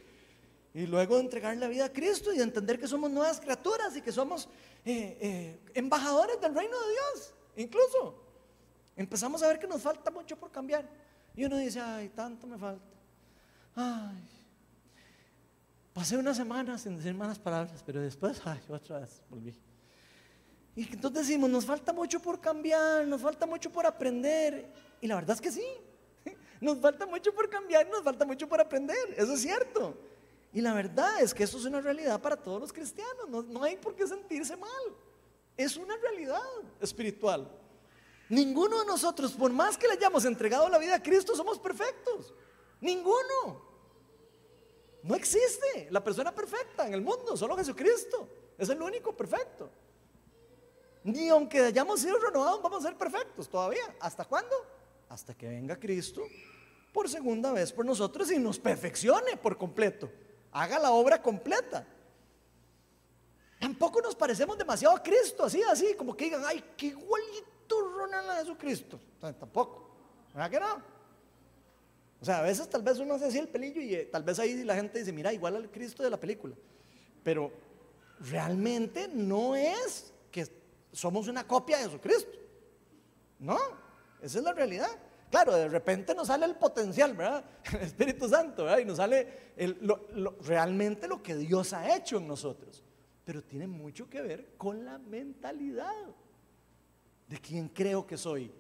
[0.74, 4.02] Y luego entregar la vida a Cristo y de entender que somos nuevas criaturas y
[4.02, 4.48] que somos
[4.86, 8.24] eh, eh, embajadores del reino de Dios, incluso.
[8.96, 10.88] Empezamos a ver que nos falta mucho por cambiar.
[11.36, 12.86] Y uno dice, ay, tanto me falta.
[13.76, 14.30] Ay,
[15.94, 19.71] pasé una semana sin decir malas palabras, pero después, ay, otra vez volví.
[20.76, 24.72] Y entonces decimos, nos falta mucho por cambiar, nos falta mucho por aprender.
[25.02, 25.66] Y la verdad es que sí,
[26.62, 29.98] nos falta mucho por cambiar, nos falta mucho por aprender, eso es cierto.
[30.54, 33.64] Y la verdad es que eso es una realidad para todos los cristianos, no, no
[33.64, 34.96] hay por qué sentirse mal,
[35.58, 36.42] es una realidad
[36.80, 37.50] espiritual.
[38.30, 42.34] Ninguno de nosotros, por más que le hayamos entregado la vida a Cristo, somos perfectos.
[42.80, 43.70] Ninguno.
[45.04, 48.30] No existe la persona perfecta en el mundo, solo Jesucristo.
[48.58, 49.70] Es el único perfecto.
[51.04, 53.84] Ni aunque hayamos sido renovados, vamos a ser perfectos todavía.
[54.00, 54.56] ¿Hasta cuándo?
[55.10, 56.24] Hasta que venga Cristo
[56.94, 60.12] por segunda vez por nosotros y nos perfeccione por completo.
[60.52, 61.88] Haga la obra completa.
[63.60, 68.30] Tampoco nos parecemos demasiado a Cristo, así, así, como que digan, ay, qué igualito Ronald
[68.30, 69.00] a Jesucristo.
[69.20, 69.90] tampoco.
[70.34, 70.84] ¿Verdad que no?
[72.22, 74.40] O sea, a veces tal vez uno hace así el pelillo y eh, tal vez
[74.40, 76.56] ahí la gente dice, mira, igual al Cristo de la película.
[77.24, 77.52] Pero
[78.20, 80.12] realmente no es
[80.92, 82.38] somos una copia de Jesucristo.
[83.40, 83.58] No,
[84.22, 84.90] esa es la realidad.
[85.30, 87.44] Claro, de repente nos sale el potencial, ¿verdad?
[87.82, 88.80] Espíritu Santo, ¿verdad?
[88.80, 89.54] Y nos sale
[90.42, 92.84] realmente lo que Dios ha hecho en nosotros.
[93.24, 95.96] Pero tiene mucho que ver con la mentalidad
[97.28, 98.52] de quién creo que soy.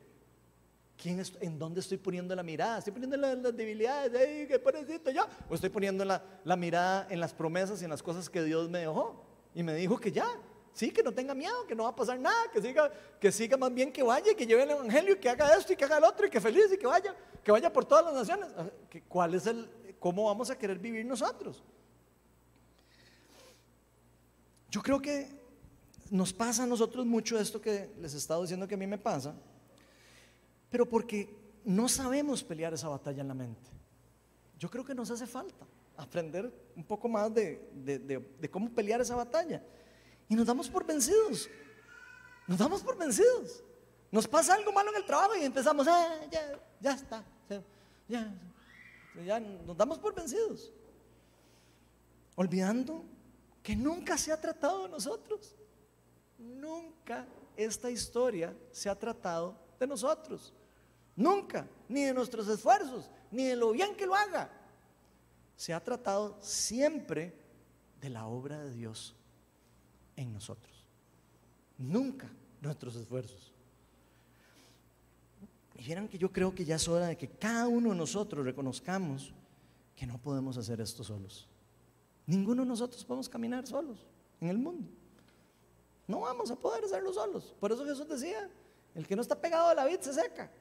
[0.95, 2.77] ¿Quién ¿En dónde estoy poniendo la mirada?
[2.77, 4.13] ¿Estoy poniendo las, las debilidades?
[4.15, 5.27] ¡Ay, qué parecito ya!
[5.49, 8.69] ¿O estoy poniendo la, la mirada en las promesas y en las cosas que Dios
[8.69, 9.25] me dejó?
[9.53, 10.27] Y me dijo que ya,
[10.73, 13.57] Sí, que no tenga miedo, que no va a pasar nada, que siga, que siga
[13.57, 16.03] más bien que vaya, que lleve el evangelio, que haga esto y que haga el
[16.03, 17.13] otro y que feliz y que vaya,
[17.43, 18.47] que vaya por todas las naciones.
[18.57, 18.69] Ah,
[19.07, 19.69] ¿Cuál es el,
[19.99, 21.61] cómo vamos a querer vivir nosotros?
[24.69, 25.27] Yo creo que
[26.09, 28.97] nos pasa a nosotros mucho esto que les he estado diciendo que a mí me
[28.97, 29.35] pasa,
[30.69, 33.69] pero porque no sabemos pelear esa batalla en la mente.
[34.57, 35.65] Yo creo que nos hace falta
[35.97, 37.59] aprender un poco más de,
[38.39, 39.61] de cómo pelear esa batalla.
[40.31, 41.49] Y nos damos por vencidos.
[42.47, 43.61] Nos damos por vencidos.
[44.09, 47.25] Nos pasa algo malo en el trabajo y empezamos, ah, ya, ya está.
[48.07, 48.33] Ya,
[49.25, 50.71] ya nos damos por vencidos.
[52.35, 53.03] Olvidando
[53.61, 55.53] que nunca se ha tratado de nosotros.
[56.37, 57.27] Nunca
[57.57, 60.53] esta historia se ha tratado de nosotros.
[61.13, 64.49] Nunca, ni de nuestros esfuerzos, ni de lo bien que lo haga.
[65.57, 67.37] Se ha tratado siempre
[67.99, 69.17] de la obra de Dios
[70.21, 70.85] en nosotros.
[71.77, 72.29] Nunca
[72.61, 73.51] nuestros esfuerzos.
[75.75, 78.45] Y vieran que yo creo que ya es hora de que cada uno de nosotros
[78.45, 79.33] reconozcamos
[79.95, 81.47] que no podemos hacer esto solos.
[82.27, 84.05] Ninguno de nosotros podemos caminar solos
[84.39, 84.87] en el mundo.
[86.07, 87.55] No vamos a poder hacerlo solos.
[87.59, 88.49] Por eso Jesús decía,
[88.93, 90.51] el que no está pegado a la vid se seca.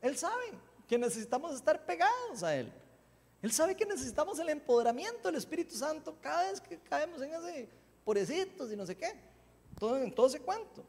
[0.00, 0.52] Él sabe
[0.88, 2.72] que necesitamos estar pegados a Él.
[3.42, 7.68] Él sabe que necesitamos el empoderamiento del Espíritu Santo cada vez que caemos en ese
[8.08, 9.12] pobrecitos y no sé qué.
[9.78, 10.82] Todo, en todo ese cuento.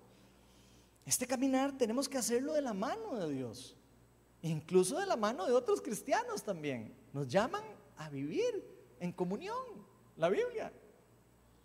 [1.06, 3.76] Este caminar tenemos que hacerlo de la mano de Dios.
[4.42, 6.96] Incluso de la mano de otros cristianos también.
[7.12, 7.62] Nos llaman
[7.98, 8.64] a vivir
[9.02, 9.66] en comunión.
[10.16, 10.72] La Biblia.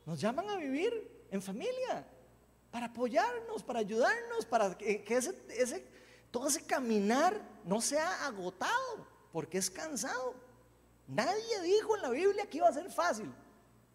[0.05, 2.05] Nos llaman a vivir en familia.
[2.73, 5.87] Para apoyarnos, para ayudarnos, para que, ese, ese,
[6.33, 9.07] todo ese caminar no sea agotado.
[9.31, 10.35] Porque es cansado.
[11.07, 13.33] Nadie dijo en la Biblia que iba a ser fácil.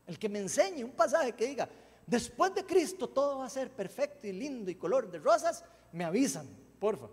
[0.10, 1.70] El que me enseñe un pasaje que diga,
[2.07, 6.03] después de Cristo todo va a ser perfecto y lindo y color de rosas, me
[6.03, 6.47] avisan,
[6.80, 7.05] porfa.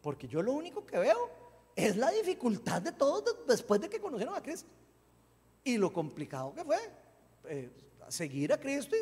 [0.00, 1.30] Porque yo lo único que veo
[1.74, 4.68] es la dificultad de todos después de que conocieron a Cristo.
[5.64, 6.78] Y lo complicado que fue
[7.48, 7.72] eh,
[8.06, 8.94] seguir a Cristo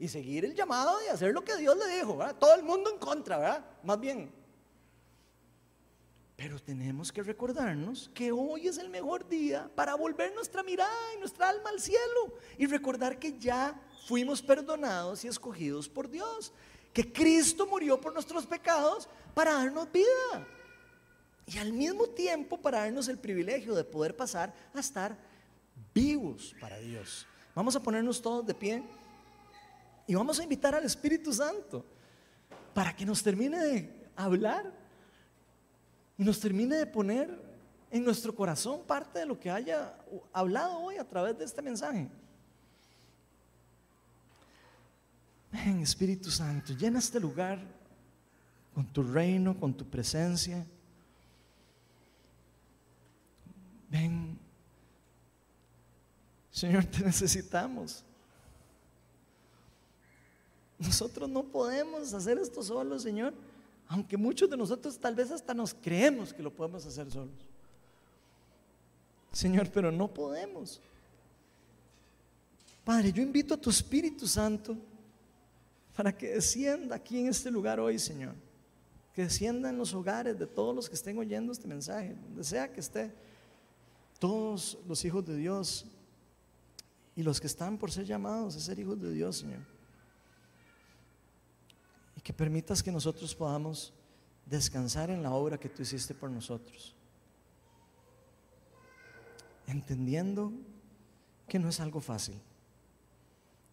[0.00, 2.18] y, seguir el llamado y hacer lo que Dios le dijo.
[2.40, 3.66] Todo el mundo en contra, ¿verdad?
[3.82, 4.32] Más bien,
[6.36, 11.18] pero tenemos que recordarnos que hoy es el mejor día para volver nuestra mirada y
[11.18, 13.74] nuestra alma al cielo y recordar que ya
[14.06, 16.52] fuimos perdonados y escogidos por Dios,
[16.92, 20.46] que Cristo murió por nuestros pecados para darnos vida
[21.46, 25.16] y al mismo tiempo para darnos el privilegio de poder pasar a estar
[25.94, 27.26] vivos para Dios.
[27.54, 28.82] Vamos a ponernos todos de pie
[30.06, 31.82] y vamos a invitar al Espíritu Santo
[32.74, 34.70] para que nos termine de hablar
[36.18, 37.46] y nos termine de poner
[37.90, 39.94] en nuestro corazón parte de lo que haya
[40.32, 42.08] hablado hoy a través de este mensaje.
[45.52, 47.58] Ven, Espíritu Santo, llena este lugar
[48.74, 50.66] con tu reino, con tu presencia.
[53.88, 54.38] Ven,
[56.50, 58.04] Señor, te necesitamos.
[60.78, 63.32] Nosotros no podemos hacer esto solo, Señor.
[63.88, 67.34] Aunque muchos de nosotros tal vez hasta nos creemos que lo podemos hacer solos.
[69.32, 70.80] Señor, pero no podemos.
[72.84, 74.76] Padre, yo invito a tu Espíritu Santo
[75.94, 78.34] para que descienda aquí en este lugar hoy, Señor.
[79.14, 82.70] Que descienda en los hogares de todos los que estén oyendo este mensaje, donde sea
[82.70, 83.12] que esté,
[84.18, 85.86] todos los hijos de Dios
[87.14, 89.75] y los que están por ser llamados a ser hijos de Dios, Señor
[92.26, 93.94] que permitas que nosotros podamos
[94.46, 96.92] descansar en la obra que tú hiciste por nosotros.
[99.68, 100.52] Entendiendo
[101.46, 102.34] que no es algo fácil.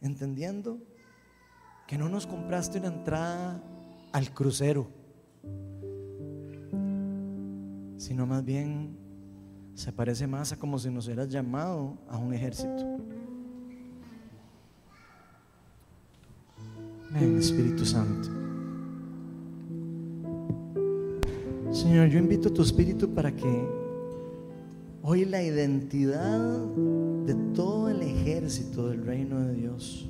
[0.01, 0.77] Entendiendo
[1.87, 3.59] que no nos compraste una entrada
[4.11, 4.87] al crucero,
[7.97, 8.95] sino más bien
[9.73, 12.99] se parece más a como si nos hubieras llamado a un ejército.
[17.09, 18.42] Ven, Espíritu Santo.
[21.73, 23.67] Señor, yo invito a tu Espíritu para que
[25.01, 26.39] hoy la identidad
[27.25, 30.07] de todo el ejército del reino de Dios,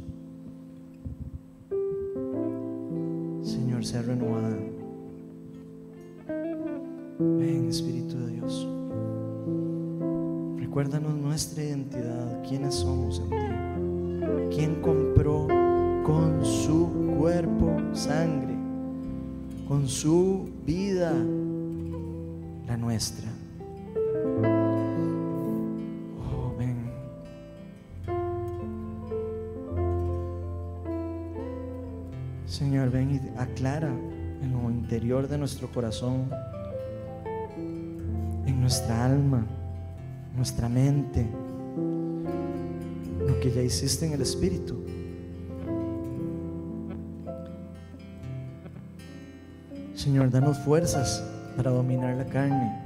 [3.44, 4.58] Señor, sea renovada.
[7.18, 8.68] Ven, Espíritu de Dios.
[10.60, 14.56] Recuérdanos nuestra identidad, quiénes somos en ti.
[14.58, 15.48] ¿Quién compró
[16.04, 18.54] con su cuerpo sangre,
[19.66, 21.14] con su vida
[22.68, 23.28] la nuestra?
[26.32, 26.92] Oh, ven.
[32.46, 33.90] Señor, ven y aclara
[34.42, 36.30] en lo interior de nuestro corazón,
[38.46, 39.46] en nuestra alma,
[40.36, 41.26] nuestra mente,
[43.20, 44.84] lo que ya hiciste en el Espíritu.
[49.96, 51.24] Señor, danos fuerzas
[51.56, 52.80] para dominar la carne,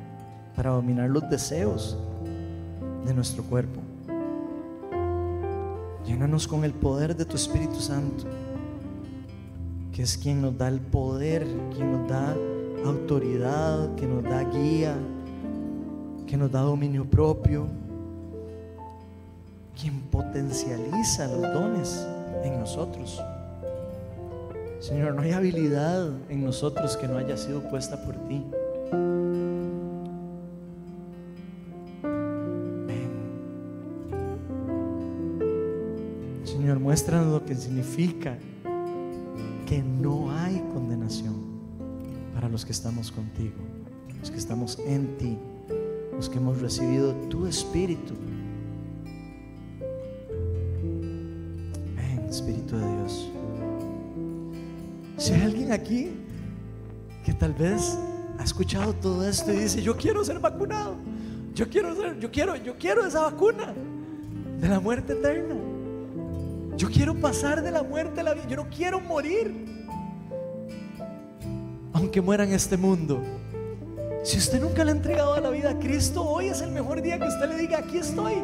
[0.56, 1.98] para dominar los deseos
[3.06, 3.82] de nuestro cuerpo.
[6.06, 8.26] Llénanos con el poder de tu Espíritu Santo,
[9.92, 12.36] que es quien nos da el poder, quien nos da
[12.86, 14.96] autoridad, que nos da guía,
[16.26, 17.68] que nos da dominio propio,
[19.80, 22.08] quien potencializa los dones
[22.44, 23.22] en nosotros.
[24.80, 28.44] Señor, no hay habilidad en nosotros que no haya sido puesta por ti.
[36.44, 38.38] Señor, muéstranos lo que significa
[39.66, 41.36] que no hay condenación
[42.34, 43.56] para los que estamos contigo,
[44.20, 45.38] los que estamos en ti,
[46.14, 48.14] los que hemos recibido tu espíritu.
[55.78, 56.12] Aquí
[57.26, 57.98] que tal vez
[58.38, 60.96] ha escuchado todo esto y dice, yo quiero ser vacunado,
[61.54, 63.74] yo quiero ser, yo quiero, yo quiero esa vacuna
[64.60, 65.56] de la muerte eterna.
[66.78, 69.66] Yo quiero pasar de la muerte a la vida, yo no quiero morir.
[71.94, 73.20] Aunque muera en este mundo.
[74.24, 77.18] Si usted nunca le ha entregado la vida a Cristo, hoy es el mejor día
[77.18, 78.36] que usted le diga, aquí estoy.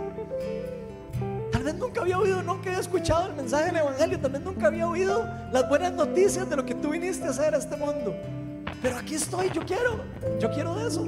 [1.51, 4.87] Tal vez nunca había oído, había escuchado el mensaje del Evangelio, tal vez nunca había
[4.87, 8.15] oído las buenas noticias de lo que tú viniste a hacer a este mundo.
[8.81, 10.03] Pero aquí estoy, yo quiero,
[10.39, 11.07] yo quiero de eso.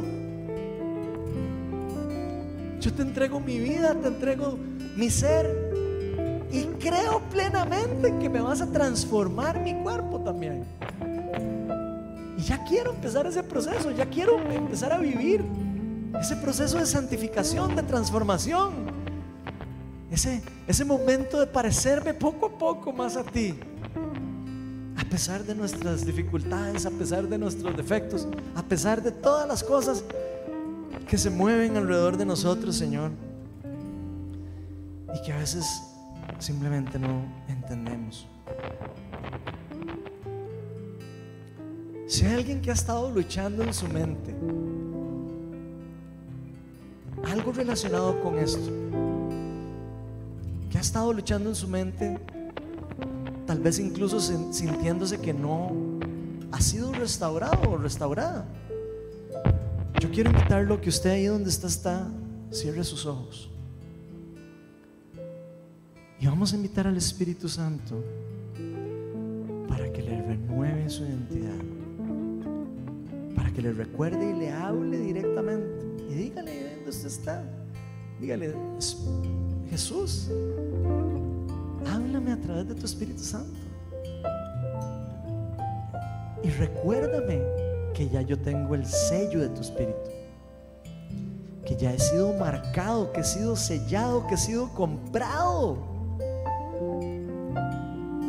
[2.80, 4.57] Yo te entrego mi vida, te entrego
[4.95, 5.53] mi ser.
[6.52, 10.64] Y creo plenamente que me vas a transformar mi cuerpo también.
[12.38, 15.43] Y ya quiero empezar ese proceso, ya quiero empezar a vivir
[16.19, 18.94] ese proceso de santificación, de transformación.
[20.16, 23.54] Ese, ese momento de parecerme poco a poco más a ti.
[24.96, 28.26] A pesar de nuestras dificultades, a pesar de nuestros defectos,
[28.56, 30.06] a pesar de todas las cosas
[31.06, 33.12] que se mueven alrededor de nosotros, Señor.
[35.14, 35.66] Y que a veces
[36.40, 38.26] simplemente no entendemos.
[42.08, 44.34] Si hay alguien que ha estado luchando en su mente,
[47.30, 48.72] algo relacionado con esto,
[50.77, 52.19] ha estado luchando en su mente,
[53.45, 55.72] tal vez incluso sin- sintiéndose que no
[56.52, 58.45] ha sido restaurado o restaurada.
[59.99, 62.07] Yo quiero invitarlo que usted ahí donde está, está,
[62.52, 63.49] cierre sus ojos.
[66.19, 68.03] Y vamos a invitar al Espíritu Santo
[69.68, 71.57] para que le renueve su identidad,
[73.35, 75.85] para que le recuerde y le hable directamente.
[76.10, 77.43] Y dígale dónde usted está.
[78.19, 78.97] Dígale, "Es-
[79.70, 80.30] Jesús,
[81.88, 83.60] háblame a través de tu Espíritu Santo.
[86.44, 87.42] Y recuérdame
[87.94, 90.10] que ya yo tengo el sello de tu Espíritu.
[91.66, 95.78] Que ya he sido marcado, que he sido sellado, que he sido comprado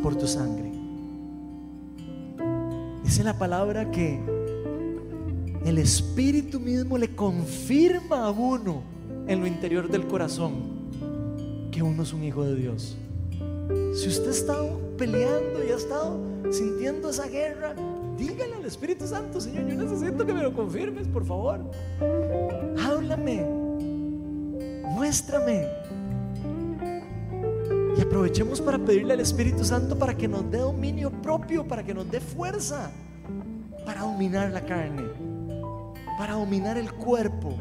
[0.01, 0.71] por tu sangre.
[3.03, 4.19] Dice la palabra que
[5.65, 8.81] el Espíritu mismo le confirma a uno
[9.27, 10.76] en lo interior del corazón
[11.77, 12.97] que uno es un hijo de Dios.
[13.93, 17.75] Si usted ha estado peleando y ha estado sintiendo esa guerra,
[18.17, 21.59] dígale al Espíritu Santo, Señor, yo necesito que me lo confirmes, por favor.
[22.83, 23.45] Háblame,
[24.85, 25.67] muéstrame.
[27.95, 31.93] Y aprovechemos para pedirle al Espíritu Santo para que nos dé dominio propio, para que
[31.93, 32.89] nos dé fuerza,
[33.85, 35.03] para dominar la carne,
[36.17, 37.53] para dominar el cuerpo,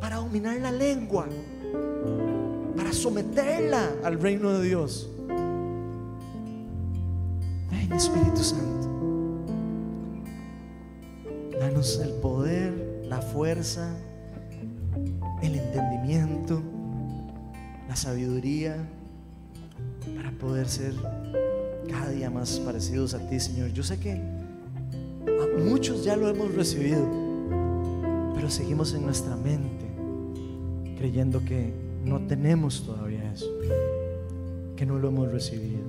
[0.00, 1.28] para dominar la lengua,
[2.96, 5.08] someterla al reino de Dios.
[7.70, 8.88] Ven Espíritu Santo.
[11.60, 13.94] Danos el poder, la fuerza
[15.42, 16.62] el entendimiento,
[17.88, 18.76] la sabiduría
[20.16, 20.94] para poder ser
[21.88, 23.72] cada día más parecidos a ti, Señor.
[23.72, 24.20] Yo sé que
[25.64, 27.06] muchos ya lo hemos recibido,
[28.34, 29.86] pero seguimos en nuestra mente
[30.96, 33.46] creyendo que no tenemos todavía eso,
[34.76, 35.84] que no lo hemos recibido.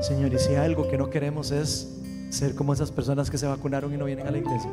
[0.00, 2.00] Señor, y si algo que no queremos es
[2.30, 4.70] ser como esas personas que se vacunaron y no vienen a la iglesia.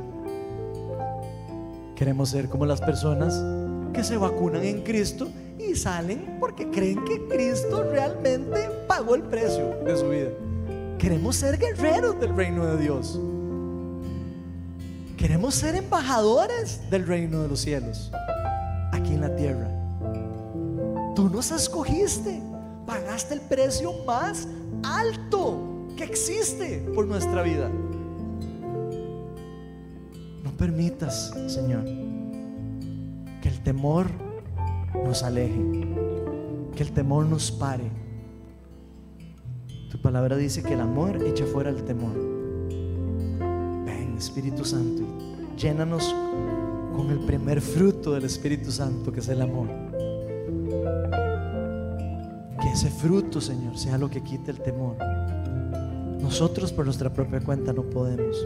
[1.95, 3.43] Queremos ser como las personas
[3.93, 9.75] que se vacunan en Cristo y salen porque creen que Cristo realmente pagó el precio
[9.83, 10.29] de su vida.
[10.99, 13.19] Queremos ser guerreros del reino de Dios.
[15.17, 18.11] Queremos ser embajadores del reino de los cielos
[19.05, 19.69] aquí en la tierra.
[21.15, 22.41] Tú nos escogiste,
[22.85, 24.47] pagaste el precio más
[24.83, 27.69] alto que existe por nuestra vida.
[30.43, 31.85] No permitas, Señor,
[33.41, 34.07] que el temor
[35.03, 35.61] nos aleje,
[36.75, 37.89] que el temor nos pare.
[39.91, 42.15] Tu palabra dice que el amor echa fuera el temor.
[43.85, 45.03] Ven, Espíritu Santo,
[45.55, 46.13] llénanos
[46.95, 49.67] con el primer fruto del Espíritu Santo, que es el amor.
[52.61, 54.95] Que ese fruto, Señor, sea lo que quite el temor.
[56.21, 58.37] Nosotros por nuestra propia cuenta no podemos.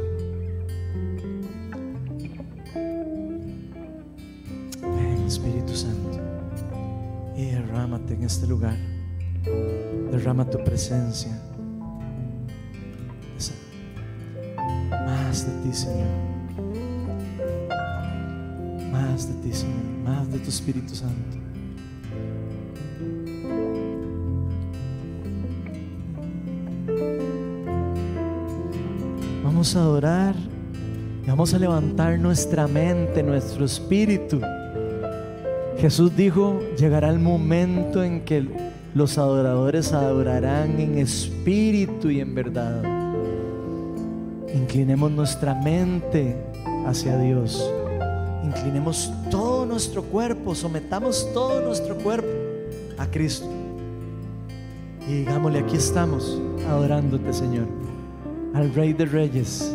[4.81, 6.19] Ven, Espíritu Santo,
[7.38, 8.77] y derrámate en este lugar.
[10.11, 11.39] Derrama tu presencia.
[15.05, 16.28] Más de ti, Señor.
[19.27, 19.75] De ti, Señor.
[20.05, 21.37] Más de tu Espíritu Santo.
[29.43, 30.35] Vamos a adorar
[31.25, 34.39] y vamos a levantar nuestra mente, nuestro espíritu.
[35.79, 38.47] Jesús dijo, llegará el momento en que
[38.95, 42.83] los adoradores adorarán en espíritu y en verdad.
[44.55, 46.37] Inclinemos nuestra mente
[46.85, 47.69] hacia Dios.
[48.49, 52.27] Inclinemos todo nuestro cuerpo, sometamos todo nuestro cuerpo
[52.97, 53.47] a Cristo.
[55.07, 57.67] Y digámosle, aquí estamos adorándote, Señor,
[58.55, 59.71] al Rey de Reyes,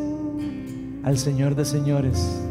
[1.04, 2.42] al Señor de Señores,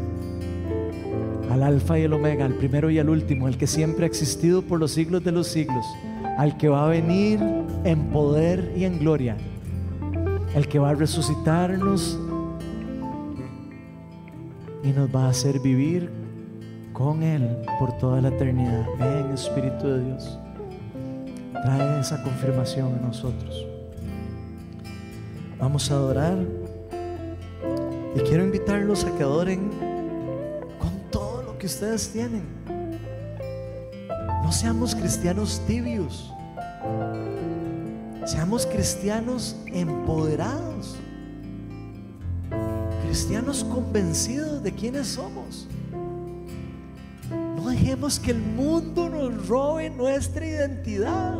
[1.51, 4.61] al Alfa y el Omega, al primero y al último, al que siempre ha existido
[4.61, 5.85] por los siglos de los siglos,
[6.37, 7.41] al que va a venir
[7.83, 9.35] en poder y en gloria,
[10.55, 12.17] el que va a resucitarnos
[14.83, 16.11] y nos va a hacer vivir
[16.91, 18.85] con Él por toda la eternidad.
[18.99, 20.37] Ven, Espíritu de Dios,
[21.63, 23.65] trae esa confirmación a nosotros.
[25.57, 26.37] Vamos a adorar
[28.15, 29.69] y quiero invitarlos a que adoren
[30.77, 32.43] con todo lo que ustedes tienen.
[34.43, 36.33] No seamos cristianos tibios,
[38.25, 40.97] seamos cristianos empoderados
[43.13, 45.67] cristianos convencidos de quiénes somos.
[47.29, 51.37] No dejemos que el mundo nos robe nuestra identidad.